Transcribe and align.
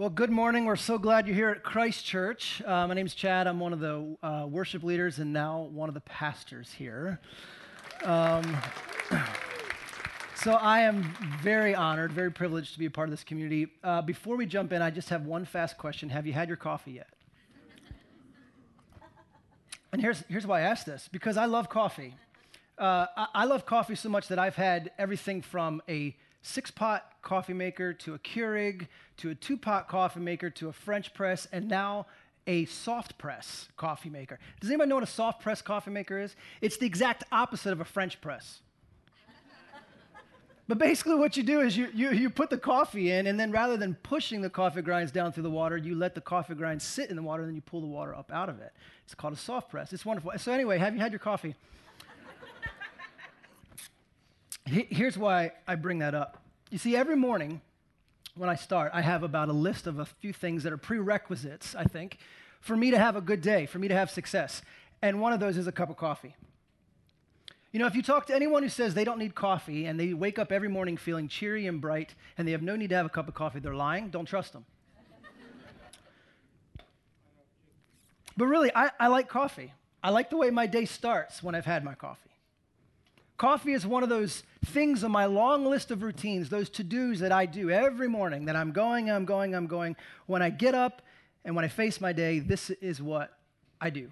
Well, 0.00 0.08
good 0.08 0.30
morning. 0.30 0.64
We're 0.64 0.76
so 0.76 0.96
glad 0.96 1.26
you're 1.26 1.36
here 1.36 1.50
at 1.50 1.62
Christ 1.62 2.06
Church. 2.06 2.62
Uh, 2.64 2.86
my 2.86 2.94
name's 2.94 3.12
Chad. 3.12 3.46
I'm 3.46 3.60
one 3.60 3.74
of 3.74 3.80
the 3.80 4.16
uh, 4.22 4.46
worship 4.48 4.82
leaders 4.82 5.18
and 5.18 5.30
now 5.30 5.68
one 5.74 5.90
of 5.90 5.94
the 5.94 6.00
pastors 6.00 6.72
here. 6.72 7.20
Um, 8.04 8.56
so 10.36 10.52
I 10.54 10.80
am 10.80 11.02
very 11.42 11.74
honored, 11.74 12.12
very 12.12 12.32
privileged 12.32 12.72
to 12.72 12.78
be 12.78 12.86
a 12.86 12.90
part 12.90 13.08
of 13.08 13.10
this 13.10 13.24
community. 13.24 13.66
Uh, 13.84 14.00
before 14.00 14.36
we 14.36 14.46
jump 14.46 14.72
in, 14.72 14.80
I 14.80 14.88
just 14.88 15.10
have 15.10 15.26
one 15.26 15.44
fast 15.44 15.76
question 15.76 16.08
Have 16.08 16.26
you 16.26 16.32
had 16.32 16.48
your 16.48 16.56
coffee 16.56 16.92
yet? 16.92 17.08
And 19.92 20.00
here's, 20.00 20.24
here's 20.30 20.46
why 20.46 20.60
I 20.60 20.62
ask 20.62 20.86
this 20.86 21.10
because 21.12 21.36
I 21.36 21.44
love 21.44 21.68
coffee. 21.68 22.14
Uh, 22.78 23.04
I, 23.18 23.26
I 23.34 23.44
love 23.44 23.66
coffee 23.66 23.96
so 23.96 24.08
much 24.08 24.28
that 24.28 24.38
I've 24.38 24.56
had 24.56 24.92
everything 24.96 25.42
from 25.42 25.82
a 25.90 26.16
six 26.42 26.70
pot 26.70 27.04
coffee 27.22 27.52
maker 27.52 27.92
to 27.92 28.14
a 28.14 28.18
Keurig 28.18 28.88
to 29.18 29.30
a 29.30 29.34
two 29.34 29.56
pot 29.56 29.88
coffee 29.88 30.20
maker 30.20 30.50
to 30.50 30.68
a 30.68 30.72
French 30.72 31.12
press 31.12 31.46
and 31.52 31.68
now 31.68 32.06
a 32.46 32.64
soft 32.64 33.18
press 33.18 33.68
coffee 33.76 34.10
maker. 34.10 34.38
Does 34.60 34.70
anybody 34.70 34.88
know 34.88 34.96
what 34.96 35.04
a 35.04 35.08
soft 35.08 35.42
press 35.42 35.60
coffee 35.62 35.90
maker 35.90 36.18
is? 36.18 36.34
It's 36.60 36.78
the 36.78 36.86
exact 36.86 37.24
opposite 37.30 37.72
of 37.72 37.80
a 37.80 37.84
French 37.84 38.20
press. 38.20 38.60
but 40.68 40.78
basically, 40.78 41.16
what 41.16 41.36
you 41.36 41.42
do 41.42 41.60
is 41.60 41.76
you, 41.76 41.88
you, 41.94 42.10
you 42.10 42.30
put 42.30 42.50
the 42.50 42.58
coffee 42.58 43.10
in, 43.10 43.26
and 43.26 43.38
then 43.38 43.52
rather 43.52 43.76
than 43.76 43.94
pushing 44.02 44.40
the 44.40 44.50
coffee 44.50 44.82
grinds 44.82 45.12
down 45.12 45.32
through 45.32 45.42
the 45.42 45.50
water, 45.50 45.76
you 45.76 45.94
let 45.94 46.14
the 46.14 46.20
coffee 46.20 46.54
grinds 46.54 46.82
sit 46.82 47.10
in 47.10 47.16
the 47.16 47.22
water, 47.22 47.42
and 47.42 47.50
then 47.50 47.56
you 47.56 47.62
pull 47.62 47.82
the 47.82 47.86
water 47.86 48.14
up 48.14 48.32
out 48.32 48.48
of 48.48 48.58
it. 48.60 48.72
It's 49.04 49.14
called 49.14 49.34
a 49.34 49.36
soft 49.36 49.70
press. 49.70 49.92
It's 49.92 50.06
wonderful. 50.06 50.32
So, 50.38 50.52
anyway, 50.52 50.78
have 50.78 50.94
you 50.94 51.00
had 51.00 51.12
your 51.12 51.18
coffee? 51.18 51.54
Here's 54.70 55.18
why 55.18 55.50
I 55.66 55.74
bring 55.74 55.98
that 55.98 56.14
up. 56.14 56.38
You 56.70 56.78
see, 56.78 56.94
every 56.94 57.16
morning 57.16 57.60
when 58.36 58.48
I 58.48 58.54
start, 58.54 58.92
I 58.94 59.00
have 59.00 59.24
about 59.24 59.48
a 59.48 59.52
list 59.52 59.88
of 59.88 59.98
a 59.98 60.04
few 60.04 60.32
things 60.32 60.62
that 60.62 60.72
are 60.72 60.76
prerequisites, 60.78 61.74
I 61.74 61.82
think, 61.84 62.18
for 62.60 62.76
me 62.76 62.92
to 62.92 62.98
have 62.98 63.16
a 63.16 63.20
good 63.20 63.40
day, 63.40 63.66
for 63.66 63.80
me 63.80 63.88
to 63.88 63.94
have 63.94 64.10
success. 64.10 64.62
And 65.02 65.20
one 65.20 65.32
of 65.32 65.40
those 65.40 65.56
is 65.56 65.66
a 65.66 65.72
cup 65.72 65.90
of 65.90 65.96
coffee. 65.96 66.36
You 67.72 67.80
know, 67.80 67.86
if 67.86 67.96
you 67.96 68.02
talk 68.02 68.26
to 68.26 68.34
anyone 68.34 68.62
who 68.62 68.68
says 68.68 68.94
they 68.94 69.04
don't 69.04 69.18
need 69.18 69.34
coffee 69.34 69.86
and 69.86 69.98
they 69.98 70.14
wake 70.14 70.38
up 70.38 70.52
every 70.52 70.68
morning 70.68 70.96
feeling 70.96 71.26
cheery 71.26 71.66
and 71.66 71.80
bright 71.80 72.14
and 72.38 72.46
they 72.46 72.52
have 72.52 72.62
no 72.62 72.76
need 72.76 72.90
to 72.90 72.96
have 72.96 73.06
a 73.06 73.10
cup 73.10 73.26
of 73.26 73.34
coffee, 73.34 73.58
they're 73.58 73.74
lying. 73.74 74.10
Don't 74.10 74.26
trust 74.26 74.52
them. 74.52 74.64
but 78.36 78.46
really, 78.46 78.70
I, 78.74 78.90
I 79.00 79.08
like 79.08 79.28
coffee. 79.28 79.72
I 80.02 80.10
like 80.10 80.30
the 80.30 80.36
way 80.36 80.50
my 80.50 80.66
day 80.68 80.84
starts 80.84 81.42
when 81.42 81.56
I've 81.56 81.66
had 81.66 81.84
my 81.84 81.94
coffee. 81.94 82.29
Coffee 83.40 83.72
is 83.72 83.86
one 83.86 84.02
of 84.02 84.10
those 84.10 84.42
things 84.66 85.02
on 85.02 85.10
my 85.10 85.24
long 85.24 85.64
list 85.64 85.90
of 85.90 86.02
routines, 86.02 86.50
those 86.50 86.68
to 86.68 86.84
dos 86.84 87.20
that 87.20 87.32
I 87.32 87.46
do 87.46 87.70
every 87.70 88.06
morning 88.06 88.44
that 88.44 88.54
I'm 88.54 88.70
going, 88.70 89.10
I'm 89.10 89.24
going, 89.24 89.54
I'm 89.54 89.66
going. 89.66 89.96
When 90.26 90.42
I 90.42 90.50
get 90.50 90.74
up 90.74 91.00
and 91.42 91.56
when 91.56 91.64
I 91.64 91.68
face 91.68 92.02
my 92.02 92.12
day, 92.12 92.40
this 92.40 92.68
is 92.68 93.00
what 93.00 93.38
I 93.80 93.88
do. 93.88 94.10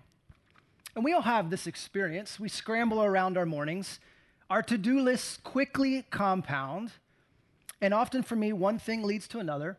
And 0.97 1.05
we 1.05 1.13
all 1.13 1.21
have 1.21 1.51
this 1.51 1.67
experience. 1.67 2.41
We 2.41 2.49
scramble 2.49 3.05
around 3.05 3.37
our 3.37 3.45
mornings. 3.45 4.01
Our 4.49 4.63
to 4.63 4.79
do 4.79 4.99
lists 4.99 5.37
quickly 5.45 6.07
compound. 6.09 6.93
And 7.83 7.93
often 7.93 8.23
for 8.23 8.35
me, 8.35 8.55
one 8.55 8.79
thing 8.79 9.03
leads 9.03 9.29
to 9.29 9.41
another. 9.41 9.77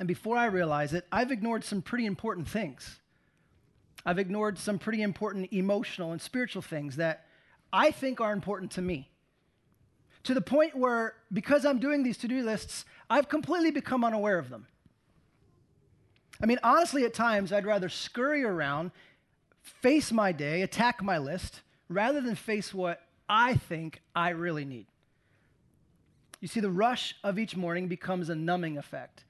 And 0.00 0.08
before 0.08 0.36
I 0.36 0.46
realize 0.46 0.92
it, 0.92 1.06
I've 1.12 1.30
ignored 1.30 1.62
some 1.62 1.80
pretty 1.80 2.06
important 2.06 2.48
things. 2.48 2.98
I've 4.04 4.18
ignored 4.18 4.58
some 4.58 4.80
pretty 4.80 5.02
important 5.02 5.52
emotional 5.52 6.10
and 6.10 6.20
spiritual 6.20 6.62
things 6.62 6.96
that 6.96 7.27
I 7.72 7.90
think 7.90 8.20
are 8.20 8.32
important 8.32 8.72
to 8.72 8.82
me. 8.82 9.10
To 10.24 10.34
the 10.34 10.40
point 10.40 10.76
where, 10.76 11.14
because 11.32 11.64
I'm 11.64 11.78
doing 11.78 12.02
these 12.02 12.18
to 12.18 12.28
do 12.28 12.42
lists, 12.42 12.84
I've 13.08 13.28
completely 13.28 13.70
become 13.70 14.04
unaware 14.04 14.38
of 14.38 14.50
them. 14.50 14.66
I 16.42 16.46
mean, 16.46 16.58
honestly, 16.62 17.04
at 17.04 17.14
times, 17.14 17.52
I'd 17.52 17.66
rather 17.66 17.88
scurry 17.88 18.44
around, 18.44 18.90
face 19.62 20.12
my 20.12 20.32
day, 20.32 20.62
attack 20.62 21.02
my 21.02 21.18
list, 21.18 21.62
rather 21.88 22.20
than 22.20 22.34
face 22.34 22.72
what 22.72 23.00
I 23.28 23.54
think 23.54 24.02
I 24.14 24.30
really 24.30 24.64
need. 24.64 24.86
You 26.40 26.48
see, 26.48 26.60
the 26.60 26.70
rush 26.70 27.16
of 27.24 27.38
each 27.38 27.56
morning 27.56 27.88
becomes 27.88 28.28
a 28.28 28.34
numbing 28.34 28.78
effect 28.78 29.24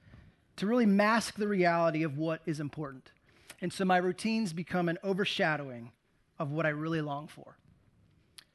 to 0.57 0.67
really 0.67 0.85
mask 0.85 1.35
the 1.35 1.47
reality 1.47 2.03
of 2.03 2.17
what 2.17 2.41
is 2.45 2.59
important. 2.59 3.11
And 3.61 3.73
so 3.73 3.85
my 3.85 3.97
routines 3.97 4.53
become 4.53 4.89
an 4.89 4.97
overshadowing 5.03 5.91
of 6.37 6.51
what 6.51 6.65
I 6.65 6.69
really 6.69 7.01
long 7.01 7.27
for. 7.27 7.57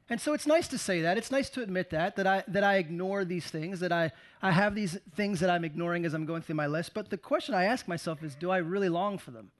And 0.09 0.21
so 0.21 0.33
it's 0.33 0.45
nice 0.45 0.67
to 0.67 0.77
say 0.77 1.01
that. 1.01 1.17
It's 1.17 1.31
nice 1.31 1.49
to 1.51 1.61
admit 1.61 1.89
that, 1.89 2.15
that 2.15 2.27
I, 2.27 2.43
that 2.47 2.63
I 2.63 2.75
ignore 2.75 3.25
these 3.25 3.47
things, 3.47 3.79
that 3.79 3.91
I, 3.91 4.11
I 4.41 4.51
have 4.51 4.75
these 4.75 4.99
things 5.15 5.39
that 5.39 5.49
I'm 5.49 5.65
ignoring 5.65 6.05
as 6.05 6.13
I'm 6.13 6.25
going 6.25 6.43
through 6.43 6.55
my 6.55 6.67
list. 6.67 6.93
But 6.93 7.09
the 7.09 7.17
question 7.17 7.55
I 7.55 7.65
ask 7.65 7.87
myself 7.87 8.21
is 8.21 8.35
do 8.35 8.51
I 8.51 8.57
really 8.57 8.89
long 8.89 9.17
for 9.17 9.31
them? 9.31 9.51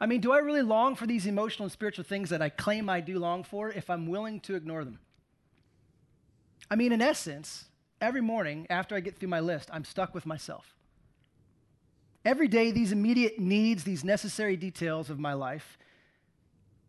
I 0.00 0.06
mean, 0.06 0.20
do 0.20 0.32
I 0.32 0.38
really 0.38 0.62
long 0.62 0.94
for 0.94 1.06
these 1.06 1.26
emotional 1.26 1.64
and 1.64 1.72
spiritual 1.72 2.04
things 2.04 2.30
that 2.30 2.42
I 2.42 2.50
claim 2.50 2.88
I 2.88 3.00
do 3.00 3.18
long 3.18 3.42
for 3.42 3.70
if 3.70 3.88
I'm 3.88 4.06
willing 4.06 4.38
to 4.40 4.54
ignore 4.54 4.84
them? 4.84 4.98
I 6.70 6.76
mean, 6.76 6.92
in 6.92 7.00
essence, 7.00 7.64
every 8.00 8.20
morning 8.20 8.66
after 8.68 8.94
I 8.94 9.00
get 9.00 9.16
through 9.16 9.30
my 9.30 9.40
list, 9.40 9.70
I'm 9.72 9.84
stuck 9.84 10.14
with 10.14 10.26
myself. 10.26 10.74
Every 12.24 12.48
day, 12.48 12.70
these 12.70 12.92
immediate 12.92 13.38
needs, 13.38 13.84
these 13.84 14.04
necessary 14.04 14.56
details 14.56 15.08
of 15.08 15.18
my 15.18 15.32
life, 15.32 15.78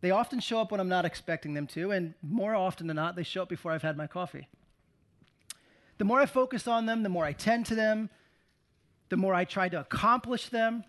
they 0.00 0.10
often 0.10 0.40
show 0.40 0.60
up 0.60 0.70
when 0.70 0.80
I'm 0.80 0.88
not 0.88 1.04
expecting 1.04 1.54
them 1.54 1.66
to, 1.68 1.90
and 1.90 2.14
more 2.22 2.54
often 2.54 2.86
than 2.86 2.96
not, 2.96 3.16
they 3.16 3.22
show 3.22 3.42
up 3.42 3.48
before 3.48 3.72
I've 3.72 3.82
had 3.82 3.96
my 3.96 4.06
coffee. 4.06 4.48
The 5.98 6.04
more 6.04 6.20
I 6.20 6.26
focus 6.26 6.66
on 6.66 6.86
them, 6.86 7.02
the 7.02 7.10
more 7.10 7.24
I 7.24 7.32
tend 7.32 7.66
to 7.66 7.74
them, 7.74 8.08
the 9.10 9.16
more 9.16 9.34
I 9.34 9.44
try 9.44 9.68
to 9.68 9.80
accomplish 9.80 10.48
them, 10.48 10.84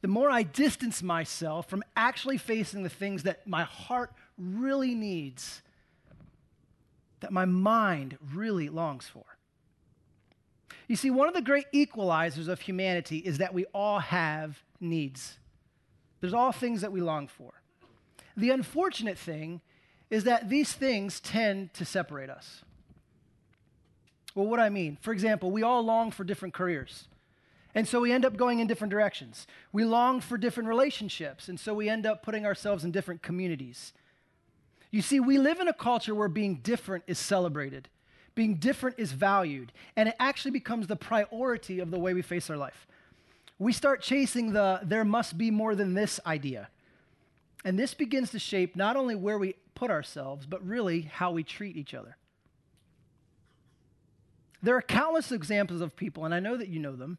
the 0.00 0.08
more 0.08 0.30
I 0.30 0.44
distance 0.44 1.02
myself 1.02 1.68
from 1.68 1.82
actually 1.96 2.38
facing 2.38 2.84
the 2.84 2.88
things 2.88 3.24
that 3.24 3.46
my 3.46 3.64
heart 3.64 4.12
really 4.36 4.94
needs, 4.94 5.62
that 7.20 7.32
my 7.32 7.44
mind 7.44 8.16
really 8.32 8.68
longs 8.68 9.08
for. 9.08 9.24
You 10.86 10.94
see, 10.94 11.10
one 11.10 11.26
of 11.26 11.34
the 11.34 11.42
great 11.42 11.66
equalizers 11.74 12.46
of 12.48 12.60
humanity 12.60 13.18
is 13.18 13.38
that 13.38 13.52
we 13.52 13.64
all 13.74 13.98
have 13.98 14.62
needs. 14.80 15.38
There's 16.20 16.32
all 16.32 16.52
things 16.52 16.80
that 16.82 16.92
we 16.92 17.00
long 17.00 17.26
for. 17.26 17.52
The 18.38 18.50
unfortunate 18.50 19.18
thing 19.18 19.60
is 20.10 20.24
that 20.24 20.48
these 20.48 20.72
things 20.72 21.18
tend 21.18 21.74
to 21.74 21.84
separate 21.84 22.30
us. 22.30 22.62
Well, 24.34 24.46
what 24.46 24.60
I 24.60 24.68
mean? 24.68 24.96
For 25.00 25.12
example, 25.12 25.50
we 25.50 25.64
all 25.64 25.82
long 25.82 26.12
for 26.12 26.22
different 26.22 26.54
careers. 26.54 27.08
And 27.74 27.86
so 27.86 28.00
we 28.00 28.12
end 28.12 28.24
up 28.24 28.36
going 28.36 28.60
in 28.60 28.68
different 28.68 28.92
directions. 28.92 29.48
We 29.72 29.84
long 29.84 30.20
for 30.20 30.38
different 30.38 30.68
relationships. 30.68 31.48
And 31.48 31.58
so 31.58 31.74
we 31.74 31.88
end 31.88 32.06
up 32.06 32.22
putting 32.22 32.46
ourselves 32.46 32.84
in 32.84 32.92
different 32.92 33.22
communities. 33.22 33.92
You 34.92 35.02
see, 35.02 35.18
we 35.18 35.36
live 35.36 35.58
in 35.58 35.66
a 35.66 35.72
culture 35.72 36.14
where 36.14 36.28
being 36.28 36.56
different 36.62 37.02
is 37.08 37.18
celebrated, 37.18 37.88
being 38.36 38.54
different 38.54 39.00
is 39.00 39.10
valued, 39.10 39.72
and 39.96 40.08
it 40.08 40.14
actually 40.20 40.52
becomes 40.52 40.86
the 40.86 40.96
priority 40.96 41.80
of 41.80 41.90
the 41.90 41.98
way 41.98 42.14
we 42.14 42.22
face 42.22 42.48
our 42.48 42.56
life. 42.56 42.86
We 43.58 43.72
start 43.72 44.00
chasing 44.00 44.52
the 44.52 44.78
there 44.84 45.04
must 45.04 45.36
be 45.36 45.50
more 45.50 45.74
than 45.74 45.94
this 45.94 46.20
idea. 46.24 46.68
And 47.64 47.78
this 47.78 47.94
begins 47.94 48.30
to 48.30 48.38
shape 48.38 48.76
not 48.76 48.96
only 48.96 49.14
where 49.14 49.38
we 49.38 49.54
put 49.74 49.90
ourselves, 49.90 50.46
but 50.46 50.66
really 50.66 51.02
how 51.02 51.32
we 51.32 51.42
treat 51.42 51.76
each 51.76 51.94
other. 51.94 52.16
There 54.62 54.76
are 54.76 54.82
countless 54.82 55.30
examples 55.32 55.80
of 55.80 55.96
people, 55.96 56.24
and 56.24 56.34
I 56.34 56.40
know 56.40 56.56
that 56.56 56.68
you 56.68 56.78
know 56.78 56.96
them, 56.96 57.18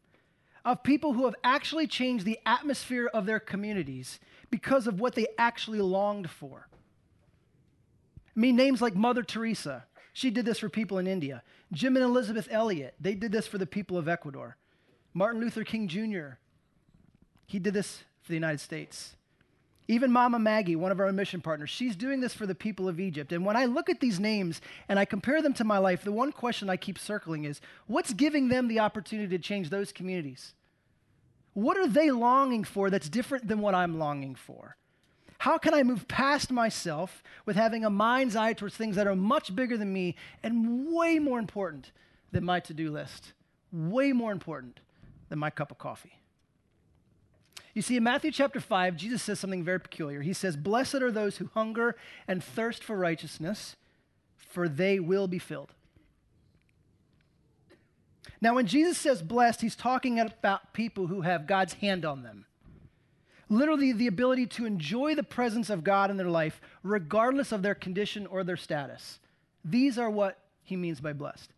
of 0.64 0.82
people 0.82 1.14
who 1.14 1.24
have 1.24 1.34
actually 1.42 1.86
changed 1.86 2.24
the 2.24 2.38
atmosphere 2.44 3.10
of 3.12 3.24
their 3.24 3.40
communities 3.40 4.20
because 4.50 4.86
of 4.86 5.00
what 5.00 5.14
they 5.14 5.26
actually 5.38 5.80
longed 5.80 6.28
for. 6.28 6.68
I 8.36 8.40
mean, 8.40 8.56
names 8.56 8.82
like 8.82 8.94
Mother 8.94 9.22
Teresa, 9.22 9.84
she 10.12 10.30
did 10.30 10.44
this 10.44 10.58
for 10.58 10.68
people 10.68 10.98
in 10.98 11.06
India. 11.06 11.42
Jim 11.72 11.96
and 11.96 12.04
Elizabeth 12.04 12.48
Elliot, 12.50 12.94
they 13.00 13.14
did 13.14 13.32
this 13.32 13.46
for 13.46 13.58
the 13.58 13.66
people 13.66 13.96
of 13.96 14.08
Ecuador. 14.08 14.56
Martin 15.14 15.40
Luther 15.40 15.64
King 15.64 15.88
Jr., 15.88 16.38
he 17.46 17.58
did 17.58 17.74
this 17.74 18.04
for 18.22 18.28
the 18.28 18.34
United 18.36 18.60
States. 18.60 19.16
Even 19.90 20.12
Mama 20.12 20.38
Maggie, 20.38 20.76
one 20.76 20.92
of 20.92 21.00
our 21.00 21.10
mission 21.10 21.40
partners, 21.40 21.68
she's 21.68 21.96
doing 21.96 22.20
this 22.20 22.32
for 22.32 22.46
the 22.46 22.54
people 22.54 22.88
of 22.88 23.00
Egypt. 23.00 23.32
And 23.32 23.44
when 23.44 23.56
I 23.56 23.64
look 23.64 23.90
at 23.90 23.98
these 23.98 24.20
names 24.20 24.60
and 24.88 25.00
I 25.00 25.04
compare 25.04 25.42
them 25.42 25.52
to 25.54 25.64
my 25.64 25.78
life, 25.78 26.04
the 26.04 26.12
one 26.12 26.30
question 26.30 26.70
I 26.70 26.76
keep 26.76 26.96
circling 26.96 27.42
is 27.42 27.60
what's 27.88 28.12
giving 28.12 28.46
them 28.46 28.68
the 28.68 28.78
opportunity 28.78 29.36
to 29.36 29.42
change 29.42 29.68
those 29.68 29.90
communities? 29.90 30.54
What 31.54 31.76
are 31.76 31.88
they 31.88 32.12
longing 32.12 32.62
for 32.62 32.88
that's 32.88 33.08
different 33.08 33.48
than 33.48 33.58
what 33.58 33.74
I'm 33.74 33.98
longing 33.98 34.36
for? 34.36 34.76
How 35.38 35.58
can 35.58 35.74
I 35.74 35.82
move 35.82 36.06
past 36.06 36.52
myself 36.52 37.24
with 37.44 37.56
having 37.56 37.84
a 37.84 37.90
mind's 37.90 38.36
eye 38.36 38.52
towards 38.52 38.76
things 38.76 38.94
that 38.94 39.08
are 39.08 39.16
much 39.16 39.56
bigger 39.56 39.76
than 39.76 39.92
me 39.92 40.14
and 40.44 40.94
way 40.94 41.18
more 41.18 41.40
important 41.40 41.90
than 42.30 42.44
my 42.44 42.60
to 42.60 42.72
do 42.72 42.92
list? 42.92 43.32
Way 43.72 44.12
more 44.12 44.30
important 44.30 44.78
than 45.30 45.40
my 45.40 45.50
cup 45.50 45.72
of 45.72 45.78
coffee. 45.78 46.19
You 47.74 47.82
see, 47.82 47.96
in 47.96 48.02
Matthew 48.02 48.32
chapter 48.32 48.60
5, 48.60 48.96
Jesus 48.96 49.22
says 49.22 49.38
something 49.38 49.64
very 49.64 49.80
peculiar. 49.80 50.22
He 50.22 50.32
says, 50.32 50.56
Blessed 50.56 50.96
are 50.96 51.12
those 51.12 51.36
who 51.36 51.50
hunger 51.54 51.96
and 52.26 52.42
thirst 52.42 52.82
for 52.82 52.96
righteousness, 52.96 53.76
for 54.36 54.68
they 54.68 54.98
will 54.98 55.28
be 55.28 55.38
filled. 55.38 55.72
Now, 58.40 58.54
when 58.54 58.66
Jesus 58.66 58.98
says 58.98 59.22
blessed, 59.22 59.60
he's 59.60 59.76
talking 59.76 60.18
about 60.18 60.72
people 60.72 61.06
who 61.06 61.20
have 61.20 61.46
God's 61.46 61.74
hand 61.74 62.04
on 62.04 62.22
them. 62.22 62.46
Literally, 63.48 63.92
the 63.92 64.06
ability 64.06 64.46
to 64.46 64.64
enjoy 64.64 65.14
the 65.14 65.22
presence 65.22 65.70
of 65.70 65.84
God 65.84 66.10
in 66.10 66.16
their 66.16 66.28
life, 66.28 66.60
regardless 66.82 67.52
of 67.52 67.62
their 67.62 67.74
condition 67.74 68.26
or 68.26 68.44
their 68.44 68.56
status. 68.56 69.18
These 69.64 69.98
are 69.98 70.08
what 70.08 70.38
he 70.62 70.76
means 70.76 71.00
by 71.00 71.12
blessed. 71.12 71.50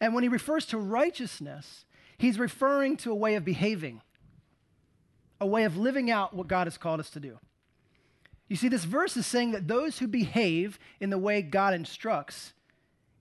And 0.00 0.14
when 0.14 0.22
he 0.22 0.28
refers 0.28 0.66
to 0.66 0.78
righteousness, 0.78 1.86
he's 2.18 2.38
referring 2.38 2.96
to 2.98 3.10
a 3.10 3.16
way 3.16 3.34
of 3.34 3.44
behaving, 3.44 4.02
a 5.40 5.46
way 5.46 5.64
of 5.64 5.76
living 5.76 6.10
out 6.10 6.34
what 6.34 6.48
God 6.48 6.66
has 6.66 6.78
called 6.78 7.00
us 7.00 7.10
to 7.10 7.20
do. 7.20 7.38
You 8.48 8.56
see, 8.56 8.68
this 8.68 8.84
verse 8.84 9.16
is 9.16 9.26
saying 9.26 9.52
that 9.52 9.68
those 9.68 9.98
who 9.98 10.06
behave 10.06 10.78
in 11.00 11.10
the 11.10 11.18
way 11.18 11.42
God 11.42 11.74
instructs 11.74 12.52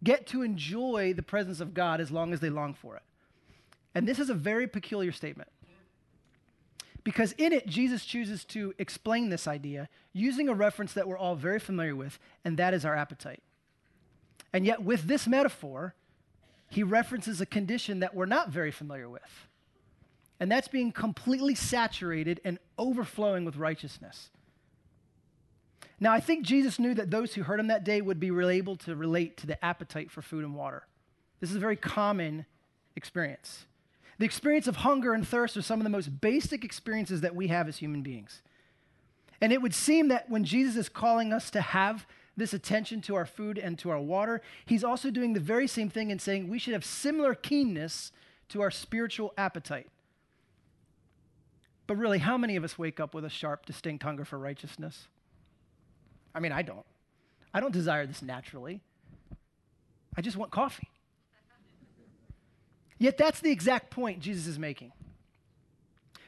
get 0.03 0.27
to 0.27 0.43
enjoy 0.43 1.13
the 1.13 1.23
presence 1.23 1.59
of 1.59 1.73
God 1.73 1.99
as 1.99 2.11
long 2.11 2.31
as 2.31 2.39
they 2.39 2.49
long 2.49 2.73
for 2.73 2.95
it. 2.95 3.01
And 3.95 4.07
this 4.07 4.19
is 4.19 4.29
a 4.29 4.35
very 4.35 4.67
peculiar 4.67 5.11
statement. 5.11 5.49
Because 7.03 7.33
in 7.33 7.53
it, 7.53 7.67
Jesus 7.67 8.03
chooses 8.03 8.43
to 8.45 8.73
explain 8.77 9.29
this 9.29 9.47
idea 9.47 9.89
using 10.11 10.49
a 10.49 10.53
reference 10.53 10.93
that 10.93 11.07
we're 11.07 11.17
all 11.17 11.35
very 11.35 11.59
familiar 11.59 11.95
with, 11.95 12.19
and 12.43 12.57
that 12.57 12.73
is 12.73 12.83
our 12.83 12.95
appetite. 12.95 13.43
And 14.51 14.65
yet, 14.65 14.83
with 14.83 15.03
this 15.03 15.27
metaphor, 15.27 15.93
he 16.69 16.83
references 16.83 17.41
a 17.41 17.45
condition 17.45 17.99
that 17.99 18.15
we're 18.15 18.25
not 18.25 18.49
very 18.49 18.71
familiar 18.71 19.07
with. 19.07 19.47
And 20.39 20.51
that's 20.51 20.67
being 20.67 20.91
completely 20.91 21.55
saturated 21.55 22.41
and 22.43 22.59
overflowing 22.77 23.45
with 23.45 23.55
righteousness. 23.55 24.29
Now, 25.99 26.11
I 26.11 26.19
think 26.19 26.45
Jesus 26.45 26.77
knew 26.77 26.93
that 26.93 27.09
those 27.09 27.33
who 27.33 27.43
heard 27.43 27.59
him 27.59 27.67
that 27.67 27.85
day 27.85 28.01
would 28.01 28.19
be 28.19 28.27
able 28.27 28.75
to 28.77 28.95
relate 28.95 29.37
to 29.37 29.47
the 29.47 29.63
appetite 29.63 30.11
for 30.11 30.21
food 30.21 30.43
and 30.43 30.53
water. 30.53 30.83
This 31.39 31.49
is 31.49 31.55
a 31.55 31.59
very 31.59 31.77
common 31.77 32.45
experience. 32.95 33.65
The 34.17 34.25
experience 34.25 34.67
of 34.67 34.77
hunger 34.77 35.13
and 35.13 35.27
thirst 35.27 35.57
are 35.57 35.61
some 35.61 35.79
of 35.79 35.83
the 35.83 35.89
most 35.89 36.21
basic 36.21 36.63
experiences 36.63 37.21
that 37.21 37.35
we 37.35 37.47
have 37.47 37.67
as 37.67 37.77
human 37.77 38.01
beings. 38.01 38.41
And 39.41 39.51
it 39.51 39.61
would 39.61 39.73
seem 39.73 40.07
that 40.09 40.29
when 40.29 40.43
Jesus 40.43 40.75
is 40.75 40.89
calling 40.89 41.33
us 41.33 41.49
to 41.51 41.61
have 41.61 42.05
this 42.37 42.53
attention 42.53 43.01
to 43.01 43.15
our 43.15 43.25
food 43.25 43.57
and 43.57 43.77
to 43.79 43.89
our 43.89 43.99
water, 43.99 44.41
he's 44.65 44.83
also 44.83 45.09
doing 45.09 45.33
the 45.33 45.39
very 45.39 45.67
same 45.67 45.89
thing 45.89 46.11
and 46.11 46.21
saying 46.21 46.49
we 46.49 46.59
should 46.59 46.73
have 46.73 46.85
similar 46.85 47.33
keenness 47.33 48.11
to 48.49 48.61
our 48.61 48.71
spiritual 48.71 49.33
appetite. 49.37 49.87
But 51.87 51.97
really, 51.97 52.19
how 52.19 52.37
many 52.37 52.55
of 52.55 52.63
us 52.63 52.79
wake 52.79 52.99
up 52.99 53.13
with 53.13 53.25
a 53.25 53.29
sharp, 53.29 53.65
distinct 53.65 54.03
hunger 54.03 54.25
for 54.25 54.39
righteousness? 54.39 55.07
I 56.33 56.39
mean, 56.39 56.51
I 56.51 56.61
don't. 56.61 56.85
I 57.53 57.59
don't 57.59 57.71
desire 57.71 58.05
this 58.05 58.21
naturally. 58.21 58.81
I 60.17 60.21
just 60.21 60.37
want 60.37 60.51
coffee. 60.51 60.89
Yet 62.97 63.17
that's 63.17 63.39
the 63.39 63.51
exact 63.51 63.91
point 63.91 64.19
Jesus 64.19 64.47
is 64.47 64.57
making. 64.57 64.91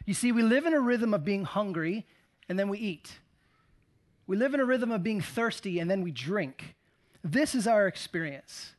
You 0.06 0.13
see, 0.13 0.31
we 0.31 0.42
live 0.42 0.65
in 0.65 0.74
a 0.74 0.80
rhythm 0.80 1.13
of 1.13 1.25
being 1.25 1.44
hungry 1.44 2.06
and 2.48 2.57
then 2.57 2.69
we 2.69 2.77
eat. 2.77 3.19
We 4.25 4.38
live 4.38 4.54
in 4.54 4.59
a 4.59 4.65
rhythm 4.65 4.92
of 4.92 5.04
being 5.04 5.21
thirsty 5.21 5.80
and 5.80 5.89
then 5.89 6.01
we 6.01 6.12
drink. 6.12 6.75
This 7.24 7.56
is 7.56 7.68
our 7.68 7.88
experience. 7.88 8.74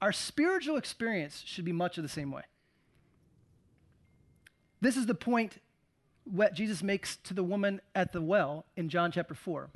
Our 0.00 0.12
spiritual 0.12 0.76
experience 0.76 1.42
should 1.44 1.64
be 1.64 1.72
much 1.72 1.96
of 1.96 2.02
the 2.02 2.08
same 2.08 2.30
way. 2.30 2.42
This 4.80 4.96
is 4.96 5.06
the 5.06 5.14
point 5.14 5.58
what 6.26 6.54
Jesus 6.54 6.82
makes 6.82 7.16
to 7.18 7.34
the 7.34 7.42
woman 7.42 7.80
at 7.94 8.12
the 8.12 8.20
well 8.20 8.66
in 8.76 8.88
John 8.88 9.12
chapter 9.12 9.34
4. 9.34 9.70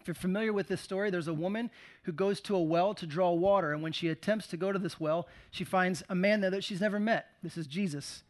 If 0.00 0.08
you're 0.08 0.14
familiar 0.14 0.52
with 0.52 0.68
this 0.68 0.80
story, 0.80 1.10
there's 1.10 1.28
a 1.28 1.34
woman 1.34 1.70
who 2.04 2.12
goes 2.12 2.40
to 2.42 2.56
a 2.56 2.62
well 2.62 2.92
to 2.94 3.06
draw 3.06 3.30
water. 3.32 3.72
And 3.72 3.82
when 3.82 3.92
she 3.92 4.08
attempts 4.08 4.48
to 4.48 4.56
go 4.56 4.72
to 4.72 4.78
this 4.78 4.98
well, 4.98 5.28
she 5.50 5.62
finds 5.62 6.02
a 6.08 6.14
man 6.14 6.40
there 6.40 6.50
that 6.50 6.64
she's 6.64 6.80
never 6.80 6.98
met. 6.98 7.26
This 7.42 7.56
is 7.56 7.66
Jesus. 7.68 8.24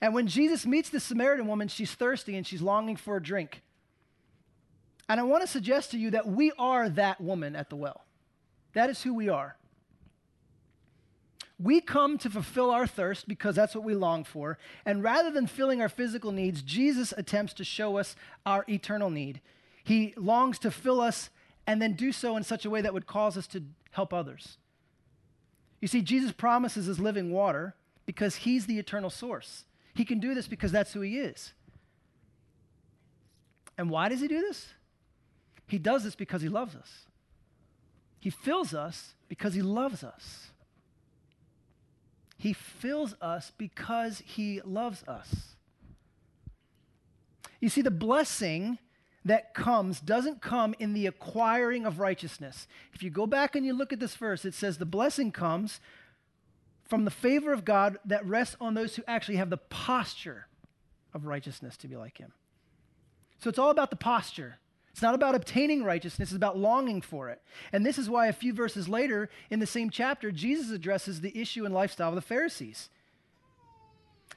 And 0.00 0.14
when 0.14 0.28
Jesus 0.28 0.66
meets 0.66 0.88
the 0.88 1.00
Samaritan 1.00 1.48
woman, 1.48 1.66
she's 1.66 1.94
thirsty 1.94 2.36
and 2.36 2.46
she's 2.46 2.62
longing 2.62 2.94
for 2.94 3.16
a 3.16 3.22
drink. 3.22 3.62
And 5.08 5.18
I 5.18 5.24
want 5.24 5.42
to 5.42 5.48
suggest 5.48 5.90
to 5.92 5.98
you 5.98 6.10
that 6.10 6.28
we 6.28 6.52
are 6.58 6.88
that 6.90 7.20
woman 7.20 7.56
at 7.56 7.70
the 7.70 7.76
well. 7.76 8.04
That 8.74 8.90
is 8.90 9.02
who 9.02 9.14
we 9.14 9.28
are. 9.28 9.56
We 11.60 11.80
come 11.80 12.18
to 12.18 12.30
fulfill 12.30 12.70
our 12.70 12.86
thirst 12.86 13.26
because 13.26 13.56
that's 13.56 13.74
what 13.74 13.84
we 13.84 13.94
long 13.94 14.22
for. 14.22 14.58
And 14.86 15.02
rather 15.02 15.30
than 15.30 15.46
filling 15.46 15.80
our 15.80 15.88
physical 15.88 16.30
needs, 16.30 16.62
Jesus 16.62 17.12
attempts 17.16 17.52
to 17.54 17.64
show 17.64 17.96
us 17.96 18.14
our 18.46 18.64
eternal 18.68 19.10
need. 19.10 19.40
He 19.82 20.14
longs 20.16 20.58
to 20.60 20.70
fill 20.70 21.00
us 21.00 21.30
and 21.66 21.82
then 21.82 21.94
do 21.94 22.12
so 22.12 22.36
in 22.36 22.44
such 22.44 22.64
a 22.64 22.70
way 22.70 22.80
that 22.80 22.94
would 22.94 23.06
cause 23.06 23.36
us 23.36 23.46
to 23.48 23.62
help 23.90 24.14
others. 24.14 24.58
You 25.80 25.88
see, 25.88 26.02
Jesus 26.02 26.32
promises 26.32 26.86
his 26.86 27.00
living 27.00 27.30
water 27.32 27.74
because 28.06 28.36
he's 28.36 28.66
the 28.66 28.78
eternal 28.78 29.10
source. 29.10 29.64
He 29.94 30.04
can 30.04 30.20
do 30.20 30.34
this 30.34 30.46
because 30.46 30.70
that's 30.70 30.92
who 30.92 31.00
he 31.00 31.18
is. 31.18 31.52
And 33.76 33.90
why 33.90 34.08
does 34.08 34.20
he 34.20 34.28
do 34.28 34.40
this? 34.40 34.68
He 35.66 35.78
does 35.78 36.04
this 36.04 36.14
because 36.14 36.42
he 36.42 36.48
loves 36.48 36.74
us. 36.74 37.06
He 38.20 38.30
fills 38.30 38.74
us 38.74 39.14
because 39.28 39.54
he 39.54 39.62
loves 39.62 40.02
us. 40.02 40.48
He 42.38 42.52
fills 42.52 43.14
us 43.20 43.52
because 43.58 44.22
he 44.24 44.60
loves 44.64 45.02
us. 45.08 45.56
You 47.60 47.68
see, 47.68 47.82
the 47.82 47.90
blessing 47.90 48.78
that 49.24 49.52
comes 49.52 50.00
doesn't 50.00 50.40
come 50.40 50.74
in 50.78 50.94
the 50.94 51.06
acquiring 51.06 51.84
of 51.84 51.98
righteousness. 51.98 52.68
If 52.94 53.02
you 53.02 53.10
go 53.10 53.26
back 53.26 53.56
and 53.56 53.66
you 53.66 53.72
look 53.72 53.92
at 53.92 53.98
this 53.98 54.14
verse, 54.14 54.44
it 54.44 54.54
says 54.54 54.78
the 54.78 54.86
blessing 54.86 55.32
comes 55.32 55.80
from 56.88 57.04
the 57.04 57.10
favor 57.10 57.52
of 57.52 57.64
God 57.64 57.98
that 58.04 58.24
rests 58.24 58.56
on 58.60 58.74
those 58.74 58.96
who 58.96 59.02
actually 59.06 59.36
have 59.36 59.50
the 59.50 59.58
posture 59.58 60.46
of 61.12 61.26
righteousness 61.26 61.76
to 61.78 61.88
be 61.88 61.96
like 61.96 62.18
Him. 62.18 62.32
So 63.40 63.50
it's 63.50 63.58
all 63.58 63.70
about 63.70 63.90
the 63.90 63.96
posture. 63.96 64.58
It's 64.98 65.02
not 65.04 65.14
about 65.14 65.36
obtaining 65.36 65.84
righteousness, 65.84 66.30
it's 66.30 66.36
about 66.36 66.58
longing 66.58 67.02
for 67.02 67.28
it. 67.28 67.40
And 67.72 67.86
this 67.86 67.98
is 67.98 68.10
why 68.10 68.26
a 68.26 68.32
few 68.32 68.52
verses 68.52 68.88
later 68.88 69.30
in 69.48 69.60
the 69.60 69.64
same 69.66 69.90
chapter, 69.90 70.32
Jesus 70.32 70.72
addresses 70.72 71.20
the 71.20 71.40
issue 71.40 71.64
and 71.64 71.72
lifestyle 71.72 72.08
of 72.08 72.16
the 72.16 72.20
Pharisees. 72.20 72.88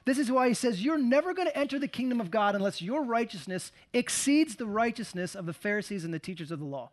This 0.04 0.18
is 0.18 0.30
why 0.30 0.46
he 0.46 0.54
says, 0.54 0.84
You're 0.84 0.98
never 0.98 1.34
going 1.34 1.48
to 1.48 1.58
enter 1.58 1.80
the 1.80 1.88
kingdom 1.88 2.20
of 2.20 2.30
God 2.30 2.54
unless 2.54 2.80
your 2.80 3.02
righteousness 3.02 3.72
exceeds 3.92 4.54
the 4.54 4.66
righteousness 4.66 5.34
of 5.34 5.46
the 5.46 5.52
Pharisees 5.52 6.04
and 6.04 6.14
the 6.14 6.20
teachers 6.20 6.52
of 6.52 6.60
the 6.60 6.64
law. 6.64 6.90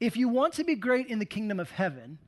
If 0.00 0.16
you 0.16 0.28
want 0.28 0.52
to 0.54 0.64
be 0.64 0.74
great 0.74 1.06
in 1.06 1.20
the 1.20 1.26
kingdom 1.26 1.60
of 1.60 1.70
heaven, 1.70 2.18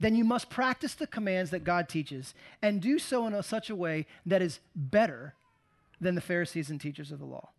then 0.00 0.14
you 0.14 0.24
must 0.24 0.48
practice 0.48 0.94
the 0.94 1.06
commands 1.06 1.50
that 1.50 1.62
God 1.62 1.90
teaches 1.90 2.32
and 2.62 2.80
do 2.80 2.98
so 2.98 3.26
in 3.26 3.34
a, 3.34 3.42
such 3.42 3.68
a 3.68 3.76
way 3.76 4.06
that 4.24 4.40
is 4.40 4.60
better 4.74 5.34
than 6.00 6.14
the 6.14 6.22
Pharisees 6.22 6.70
and 6.70 6.80
teachers 6.80 7.12
of 7.12 7.18
the 7.18 7.26
law. 7.26 7.50